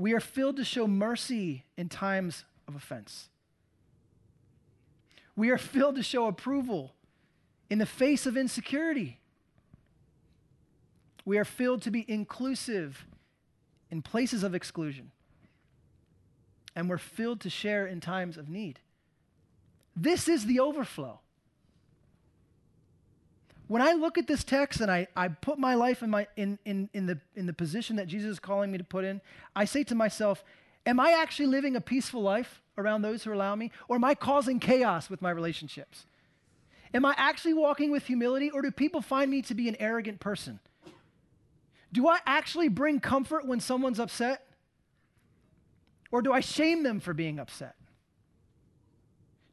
We 0.00 0.14
are 0.14 0.20
filled 0.20 0.56
to 0.56 0.64
show 0.64 0.86
mercy 0.86 1.66
in 1.76 1.90
times 1.90 2.46
of 2.66 2.74
offense. 2.74 3.28
We 5.36 5.50
are 5.50 5.58
filled 5.58 5.96
to 5.96 6.02
show 6.02 6.26
approval 6.26 6.94
in 7.68 7.76
the 7.76 7.84
face 7.84 8.24
of 8.24 8.34
insecurity. 8.34 9.20
We 11.26 11.36
are 11.36 11.44
filled 11.44 11.82
to 11.82 11.90
be 11.90 12.06
inclusive 12.08 13.04
in 13.90 14.00
places 14.00 14.42
of 14.42 14.54
exclusion. 14.54 15.10
And 16.74 16.88
we're 16.88 16.96
filled 16.96 17.42
to 17.42 17.50
share 17.50 17.86
in 17.86 18.00
times 18.00 18.38
of 18.38 18.48
need. 18.48 18.80
This 19.94 20.28
is 20.28 20.46
the 20.46 20.60
overflow. 20.60 21.20
When 23.70 23.82
I 23.82 23.92
look 23.92 24.18
at 24.18 24.26
this 24.26 24.42
text 24.42 24.80
and 24.80 24.90
I, 24.90 25.06
I 25.14 25.28
put 25.28 25.56
my 25.56 25.76
life 25.76 26.02
in, 26.02 26.10
my, 26.10 26.26
in, 26.36 26.58
in, 26.64 26.90
in, 26.92 27.06
the, 27.06 27.20
in 27.36 27.46
the 27.46 27.52
position 27.52 27.94
that 27.96 28.08
Jesus 28.08 28.32
is 28.32 28.38
calling 28.40 28.72
me 28.72 28.78
to 28.78 28.82
put 28.82 29.04
in, 29.04 29.20
I 29.54 29.64
say 29.64 29.84
to 29.84 29.94
myself, 29.94 30.42
Am 30.86 30.98
I 30.98 31.12
actually 31.12 31.46
living 31.46 31.76
a 31.76 31.80
peaceful 31.80 32.20
life 32.20 32.60
around 32.76 33.02
those 33.02 33.22
who 33.22 33.32
allow 33.32 33.54
me? 33.54 33.70
Or 33.86 33.94
am 33.94 34.02
I 34.02 34.16
causing 34.16 34.58
chaos 34.58 35.08
with 35.08 35.22
my 35.22 35.30
relationships? 35.30 36.06
Am 36.92 37.04
I 37.04 37.14
actually 37.16 37.52
walking 37.52 37.92
with 37.92 38.06
humility, 38.06 38.50
or 38.50 38.60
do 38.60 38.72
people 38.72 39.02
find 39.02 39.30
me 39.30 39.40
to 39.42 39.54
be 39.54 39.68
an 39.68 39.76
arrogant 39.78 40.18
person? 40.18 40.58
Do 41.92 42.08
I 42.08 42.18
actually 42.26 42.66
bring 42.66 42.98
comfort 42.98 43.46
when 43.46 43.60
someone's 43.60 44.00
upset? 44.00 44.48
Or 46.10 46.22
do 46.22 46.32
I 46.32 46.40
shame 46.40 46.82
them 46.82 46.98
for 46.98 47.14
being 47.14 47.38
upset? 47.38 47.76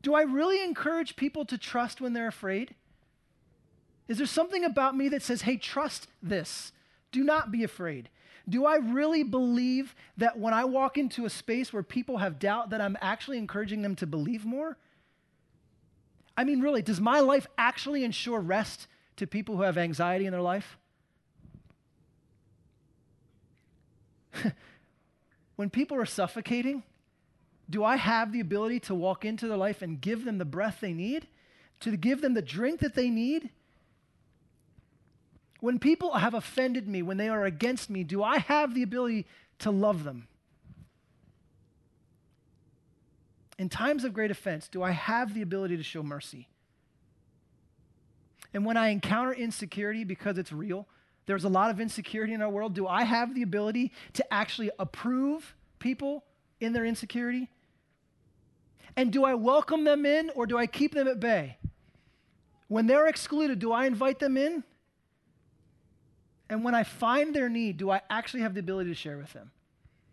Do 0.02 0.16
I 0.16 0.24
really 0.24 0.64
encourage 0.64 1.16
people 1.16 1.46
to 1.46 1.58
trust 1.60 2.02
when 2.02 2.14
they're 2.14 2.28
afraid? 2.28 2.74
Is 4.08 4.18
there 4.18 4.28
something 4.28 4.64
about 4.64 4.96
me 4.96 5.10
that 5.10 5.22
says, 5.22 5.42
hey, 5.42 5.58
trust 5.58 6.08
this? 6.24 6.72
Do 7.12 7.24
not 7.24 7.52
be 7.52 7.64
afraid. 7.64 8.10
Do 8.50 8.66
I 8.66 8.78
really 8.78 9.24
believe 9.24 9.94
that 10.16 10.40
when 10.40 10.54
I 10.54 10.64
walk 10.66 10.98
into 10.98 11.26
a 11.26 11.30
space 11.30 11.74
where 11.74 11.84
people 11.84 12.18
have 12.18 12.40
doubt, 12.40 12.70
that 12.70 12.80
I'm 12.80 12.98
actually 13.02 13.38
encouraging 13.38 13.82
them 13.82 13.96
to 13.98 14.08
believe 14.08 14.46
more? 14.46 14.78
I 16.38 16.46
mean, 16.46 16.62
really, 16.62 16.82
does 16.82 17.02
my 17.02 17.20
life 17.20 17.48
actually 17.58 18.06
ensure 18.06 18.40
rest 18.40 18.88
to 19.18 19.28
people 19.28 19.58
who 19.58 19.64
have 19.64 19.78
anxiety 19.78 20.26
in 20.26 20.32
their 20.32 20.42
life? 20.42 20.78
when 25.58 25.70
people 25.70 25.98
are 25.98 26.06
suffocating, 26.06 26.84
do 27.70 27.84
I 27.84 27.98
have 27.98 28.32
the 28.32 28.40
ability 28.40 28.80
to 28.82 28.96
walk 28.96 29.26
into 29.26 29.48
their 29.48 29.58
life 29.58 29.82
and 29.82 30.00
give 30.00 30.24
them 30.24 30.38
the 30.38 30.46
breath 30.46 30.78
they 30.80 30.94
need? 30.94 31.28
To 31.82 31.98
give 31.98 32.22
them 32.22 32.34
the 32.34 32.42
drink 32.42 32.80
that 32.80 32.96
they 32.96 33.10
need? 33.10 33.50
When 35.60 35.80
people 35.80 36.14
have 36.14 36.34
offended 36.34 36.88
me, 36.88 37.02
when 37.02 37.18
they 37.18 37.30
are 37.30 37.46
against 37.46 37.90
me, 37.90 38.04
do 38.04 38.24
I 38.24 38.40
have 38.40 38.74
the 38.74 38.84
ability 38.84 39.26
to 39.60 39.72
love 39.72 40.04
them? 40.04 40.28
In 43.58 43.70
times 43.70 44.04
of 44.04 44.14
great 44.14 44.30
offense, 44.30 44.68
do 44.68 44.84
I 44.84 44.92
have 44.92 45.34
the 45.34 45.42
ability 45.42 45.78
to 45.78 45.84
show 45.84 46.04
mercy? 46.04 46.48
And 48.54 48.66
when 48.66 48.78
I 48.78 48.90
encounter 48.90 49.34
insecurity 49.34 50.04
because 50.04 50.38
it's 50.38 50.52
real, 50.52 50.88
there's 51.26 51.44
a 51.44 51.50
lot 51.50 51.72
of 51.72 51.80
insecurity 51.80 52.34
in 52.34 52.42
our 52.42 52.50
world. 52.50 52.74
Do 52.74 52.88
I 52.88 53.04
have 53.04 53.34
the 53.36 53.42
ability 53.42 53.92
to 54.14 54.34
actually 54.34 54.72
approve 54.80 55.56
people 55.80 56.24
in 56.60 56.74
their 56.74 56.86
insecurity? 56.86 57.50
And 58.96 59.12
do 59.12 59.26
I 59.26 59.34
welcome 59.34 59.84
them 59.84 60.06
in 60.06 60.30
or 60.36 60.46
do 60.46 60.58
I 60.58 60.68
keep 60.68 60.94
them 60.94 61.08
at 61.08 61.20
bay? 61.20 61.58
When 62.68 62.88
they're 62.88 63.08
excluded, 63.08 63.60
do 63.60 63.72
I 63.72 63.86
invite 63.86 64.20
them 64.20 64.38
in? 64.38 64.64
And 66.50 66.64
when 66.64 66.76
I 66.76 66.84
find 66.84 67.36
their 67.36 67.50
need, 67.50 67.78
do 67.78 67.92
I 67.92 68.02
actually 68.10 68.42
have 68.42 68.54
the 68.54 68.62
ability 68.62 68.90
to 68.90 68.96
share 68.96 69.18
with 69.18 69.34
them? 69.34 69.52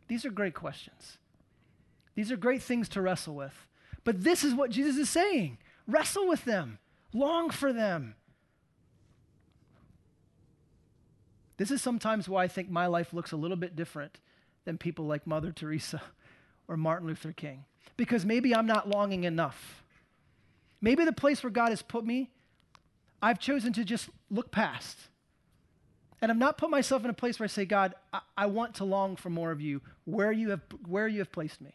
These 0.08 0.24
are 0.24 0.30
great 0.30 0.54
questions. 0.54 1.18
These 2.14 2.30
are 2.30 2.36
great 2.36 2.62
things 2.62 2.88
to 2.90 3.00
wrestle 3.00 3.34
with. 3.34 3.66
But 4.04 4.22
this 4.22 4.44
is 4.44 4.54
what 4.54 4.70
Jesus 4.70 4.96
is 4.96 5.08
saying 5.08 5.58
wrestle 5.86 6.26
with 6.26 6.44
them, 6.44 6.78
long 7.12 7.50
for 7.50 7.72
them. 7.72 8.14
This 11.56 11.70
is 11.70 11.80
sometimes 11.80 12.28
why 12.28 12.44
I 12.44 12.48
think 12.48 12.68
my 12.68 12.86
life 12.86 13.12
looks 13.12 13.32
a 13.32 13.36
little 13.36 13.56
bit 13.56 13.76
different 13.76 14.18
than 14.64 14.78
people 14.78 15.06
like 15.06 15.26
Mother 15.26 15.52
Teresa 15.52 16.02
or 16.66 16.76
Martin 16.76 17.06
Luther 17.06 17.32
King. 17.32 17.64
Because 17.96 18.24
maybe 18.24 18.54
I'm 18.54 18.66
not 18.66 18.88
longing 18.88 19.24
enough. 19.24 19.84
Maybe 20.80 21.04
the 21.04 21.12
place 21.12 21.42
where 21.42 21.50
God 21.50 21.68
has 21.68 21.80
put 21.80 22.04
me, 22.04 22.30
I've 23.22 23.38
chosen 23.38 23.72
to 23.74 23.84
just 23.84 24.08
look 24.30 24.50
past. 24.50 24.98
And 26.24 26.32
I've 26.32 26.38
not 26.38 26.56
put 26.56 26.70
myself 26.70 27.04
in 27.04 27.10
a 27.10 27.12
place 27.12 27.38
where 27.38 27.44
I 27.44 27.48
say, 27.48 27.66
God, 27.66 27.94
I, 28.10 28.20
I 28.34 28.46
want 28.46 28.76
to 28.76 28.84
long 28.84 29.14
for 29.14 29.28
more 29.28 29.50
of 29.50 29.60
you, 29.60 29.82
where 30.06 30.32
you 30.32 30.48
have, 30.48 30.62
where 30.86 31.06
you 31.06 31.18
have 31.18 31.30
placed 31.30 31.60
me. 31.60 31.74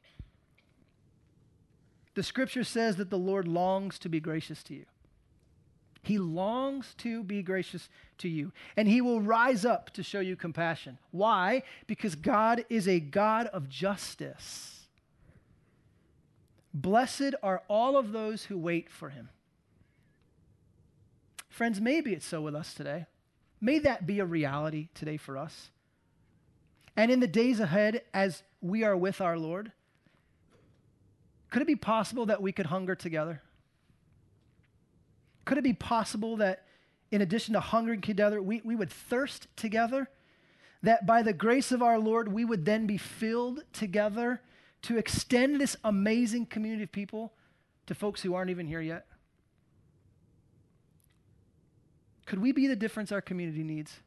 The 2.16 2.24
scripture 2.24 2.64
says 2.64 2.96
that 2.96 3.12
the 3.12 3.18
Lord 3.20 3.48
longs 3.48 4.00
to 4.00 4.10
be 4.10 4.20
gracious 4.20 4.64
to 4.64 4.74
you. 4.74 4.86
He 6.02 6.18
longs 6.18 6.96
to 6.98 7.24
be 7.24 7.44
gracious 7.44 7.90
to 8.18 8.28
you, 8.28 8.52
and 8.76 8.88
he 8.88 9.02
will 9.02 9.22
rise 9.22 9.66
up 9.66 9.92
to 9.92 10.02
show 10.02 10.20
you 10.20 10.36
compassion. 10.36 10.98
Why? 11.12 11.62
Because 11.86 12.16
God 12.16 12.66
is 12.72 12.88
a 12.88 13.00
God 13.00 13.46
of 13.54 13.70
justice. 13.70 14.88
Blessed 16.74 17.36
are 17.44 17.62
all 17.68 17.96
of 17.98 18.14
those 18.14 18.46
who 18.46 18.58
wait 18.58 18.90
for 18.90 19.10
him. 19.10 19.30
Friends, 21.50 21.80
maybe 21.80 22.14
it's 22.14 22.26
so 22.26 22.42
with 22.42 22.56
us 22.56 22.74
today. 22.74 23.06
May 23.62 23.80
that 23.80 24.08
be 24.08 24.20
a 24.20 24.26
reality 24.26 24.88
today 24.94 25.18
for 25.18 25.38
us. 25.38 25.70
And 26.96 27.12
in 27.12 27.20
the 27.20 27.28
days 27.28 27.60
ahead, 27.60 28.04
as 28.14 28.44
we 28.62 28.84
are 28.84 28.96
with 28.96 29.22
our 29.22 29.38
Lord, 29.38 29.72
could 31.50 31.62
it 31.62 31.68
be 31.68 31.76
possible 31.76 32.26
that 32.28 32.42
we 32.42 32.52
could 32.52 32.68
hunger 32.68 32.96
together? 32.96 33.42
Could 35.46 35.58
it 35.58 35.64
be 35.64 35.74
possible 35.74 36.38
that 36.38 36.66
in 37.12 37.22
addition 37.22 37.54
to 37.54 37.60
hungering 37.60 38.02
together, 38.02 38.42
we, 38.42 38.62
we 38.64 38.76
would 38.76 38.92
thirst 38.92 39.48
together? 39.56 40.10
That 40.84 41.06
by 41.06 41.24
the 41.24 41.34
grace 41.34 41.72
of 41.72 41.82
our 41.82 42.00
Lord, 42.00 42.32
we 42.32 42.46
would 42.46 42.66
then 42.66 42.86
be 42.86 42.98
filled 42.98 43.64
together 43.74 44.42
to 44.84 44.98
extend 44.98 45.60
this 45.60 45.76
amazing 45.84 46.46
community 46.46 46.84
of 46.84 46.92
people 46.92 47.34
to 47.88 47.96
folks 47.96 48.22
who 48.22 48.36
aren't 48.36 48.52
even 48.52 48.68
here 48.68 48.80
yet? 48.80 49.06
Could 52.30 52.44
we 52.44 52.52
be 52.52 52.68
the 52.68 52.76
difference 52.76 53.12
our 53.12 53.22
community 53.22 53.64
needs? 53.64 54.02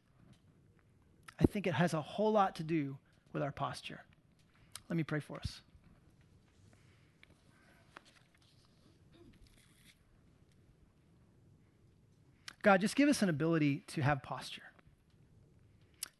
I 1.41 1.43
think 1.43 1.67
it 1.67 1.73
has 1.73 1.93
a 1.93 2.01
whole 2.01 2.31
lot 2.31 2.55
to 2.55 2.63
do 2.63 2.97
with 3.33 3.43
our 3.43 3.51
posture. 3.51 3.99
Let 4.87 4.95
me 4.95 5.03
pray 5.03 5.19
for 5.19 5.37
us. 5.37 5.59
God, 12.61 12.79
just 12.79 12.95
give 12.95 13.09
us 13.09 13.21
an 13.21 13.27
ability 13.27 13.83
to 13.87 14.01
have 14.01 14.23
posture. 14.23 14.61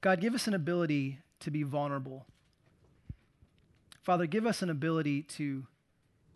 God, 0.01 0.19
give 0.19 0.35
us 0.35 0.45
an 0.45 0.53
ability 0.53 1.19
to 1.39 1.51
be 1.51 1.63
vulnerable. 1.63 2.25
Father, 4.01 4.25
give 4.25 4.45
us 4.45 4.61
an 4.61 4.69
ability 4.69 5.21
to 5.21 5.67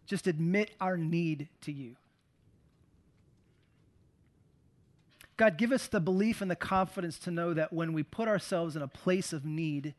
just 0.05 0.27
admit 0.27 0.71
our 0.79 0.95
need 0.95 1.49
to 1.59 1.73
you. 1.73 1.97
God, 5.37 5.57
give 5.57 5.71
us 5.71 5.87
the 5.87 5.99
belief 5.99 6.41
and 6.41 6.49
the 6.49 6.55
confidence 6.55 7.19
to 7.19 7.31
know 7.31 7.53
that 7.53 7.71
when 7.71 7.93
we 7.93 8.01
put 8.01 8.27
ourselves 8.27 8.75
in 8.75 8.81
a 8.81 8.87
place 8.87 9.31
of 9.31 9.45
need, 9.45 9.93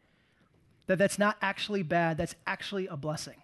that 0.89 0.99
that's 0.99 1.19
not 1.19 1.37
actually 1.41 1.85
bad, 1.85 2.19
that's 2.19 2.35
actually 2.47 2.89
a 2.89 2.97
blessing. 2.97 3.37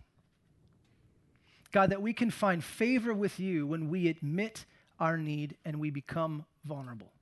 God, 1.70 1.90
that 1.90 2.02
we 2.02 2.12
can 2.12 2.30
find 2.30 2.62
favor 2.62 3.14
with 3.14 3.38
you 3.38 3.66
when 3.66 3.88
we 3.88 4.09
admit 4.09 4.64
our 4.98 5.16
need 5.16 5.57
and 5.64 5.78
we 5.78 5.90
become 5.90 6.44
vulnerable. 6.64 7.12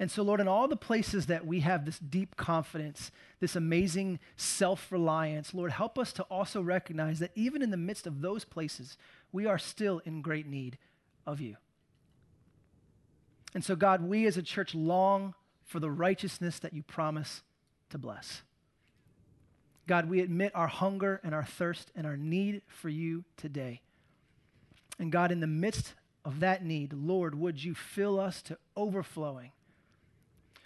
And 0.00 0.10
so, 0.10 0.22
Lord, 0.22 0.40
in 0.40 0.48
all 0.48 0.66
the 0.66 0.76
places 0.76 1.26
that 1.26 1.46
we 1.46 1.60
have 1.60 1.84
this 1.84 1.98
deep 1.98 2.36
confidence, 2.36 3.12
this 3.38 3.54
amazing 3.54 4.18
self 4.34 4.90
reliance, 4.90 5.52
Lord, 5.52 5.72
help 5.72 5.98
us 5.98 6.12
to 6.14 6.22
also 6.24 6.62
recognize 6.62 7.18
that 7.18 7.32
even 7.34 7.60
in 7.62 7.70
the 7.70 7.76
midst 7.76 8.06
of 8.06 8.22
those 8.22 8.44
places, 8.44 8.96
we 9.30 9.44
are 9.44 9.58
still 9.58 10.00
in 10.06 10.22
great 10.22 10.46
need 10.46 10.78
of 11.26 11.40
you. 11.40 11.56
And 13.54 13.64
so, 13.64 13.74
God, 13.74 14.02
we 14.02 14.26
as 14.26 14.36
a 14.36 14.42
church 14.42 14.74
long 14.74 15.34
for 15.64 15.80
the 15.80 15.90
righteousness 15.90 16.58
that 16.60 16.72
you 16.72 16.82
promise 16.82 17.42
to 17.90 17.98
bless. 17.98 18.42
God, 19.86 20.08
we 20.08 20.20
admit 20.20 20.52
our 20.54 20.68
hunger 20.68 21.20
and 21.24 21.34
our 21.34 21.44
thirst 21.44 21.90
and 21.96 22.06
our 22.06 22.16
need 22.16 22.62
for 22.68 22.88
you 22.88 23.24
today. 23.36 23.80
And 24.98 25.10
God, 25.10 25.32
in 25.32 25.40
the 25.40 25.46
midst 25.46 25.94
of 26.24 26.40
that 26.40 26.64
need, 26.64 26.92
Lord, 26.92 27.34
would 27.34 27.64
you 27.64 27.74
fill 27.74 28.20
us 28.20 28.42
to 28.42 28.58
overflowing? 28.76 29.50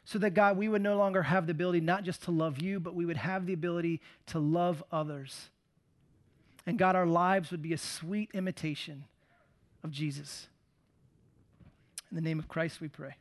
So 0.05 0.19
that, 0.19 0.35
God, 0.35 0.59
we 0.59 0.69
would 0.69 0.83
no 0.83 0.99
longer 0.99 1.23
have 1.23 1.47
the 1.47 1.53
ability 1.53 1.81
not 1.81 2.05
just 2.05 2.23
to 2.25 2.31
love 2.31 2.61
you, 2.61 2.79
but 2.79 2.95
we 2.95 3.07
would 3.07 3.17
have 3.17 3.47
the 3.47 3.55
ability 3.55 4.03
to 4.27 4.39
love 4.39 4.85
others. 4.93 5.49
And 6.67 6.79
God, 6.79 6.95
our 6.97 7.07
lives 7.07 7.51
would 7.51 7.63
be 7.63 7.73
a 7.73 7.79
sweet 7.79 8.31
imitation 8.35 9.05
of 9.83 9.91
Jesus. 9.91 10.49
In 12.15 12.23
the 12.23 12.29
name 12.29 12.39
of 12.39 12.47
Christ, 12.47 12.81
we 12.81 12.87
pray. 12.87 13.17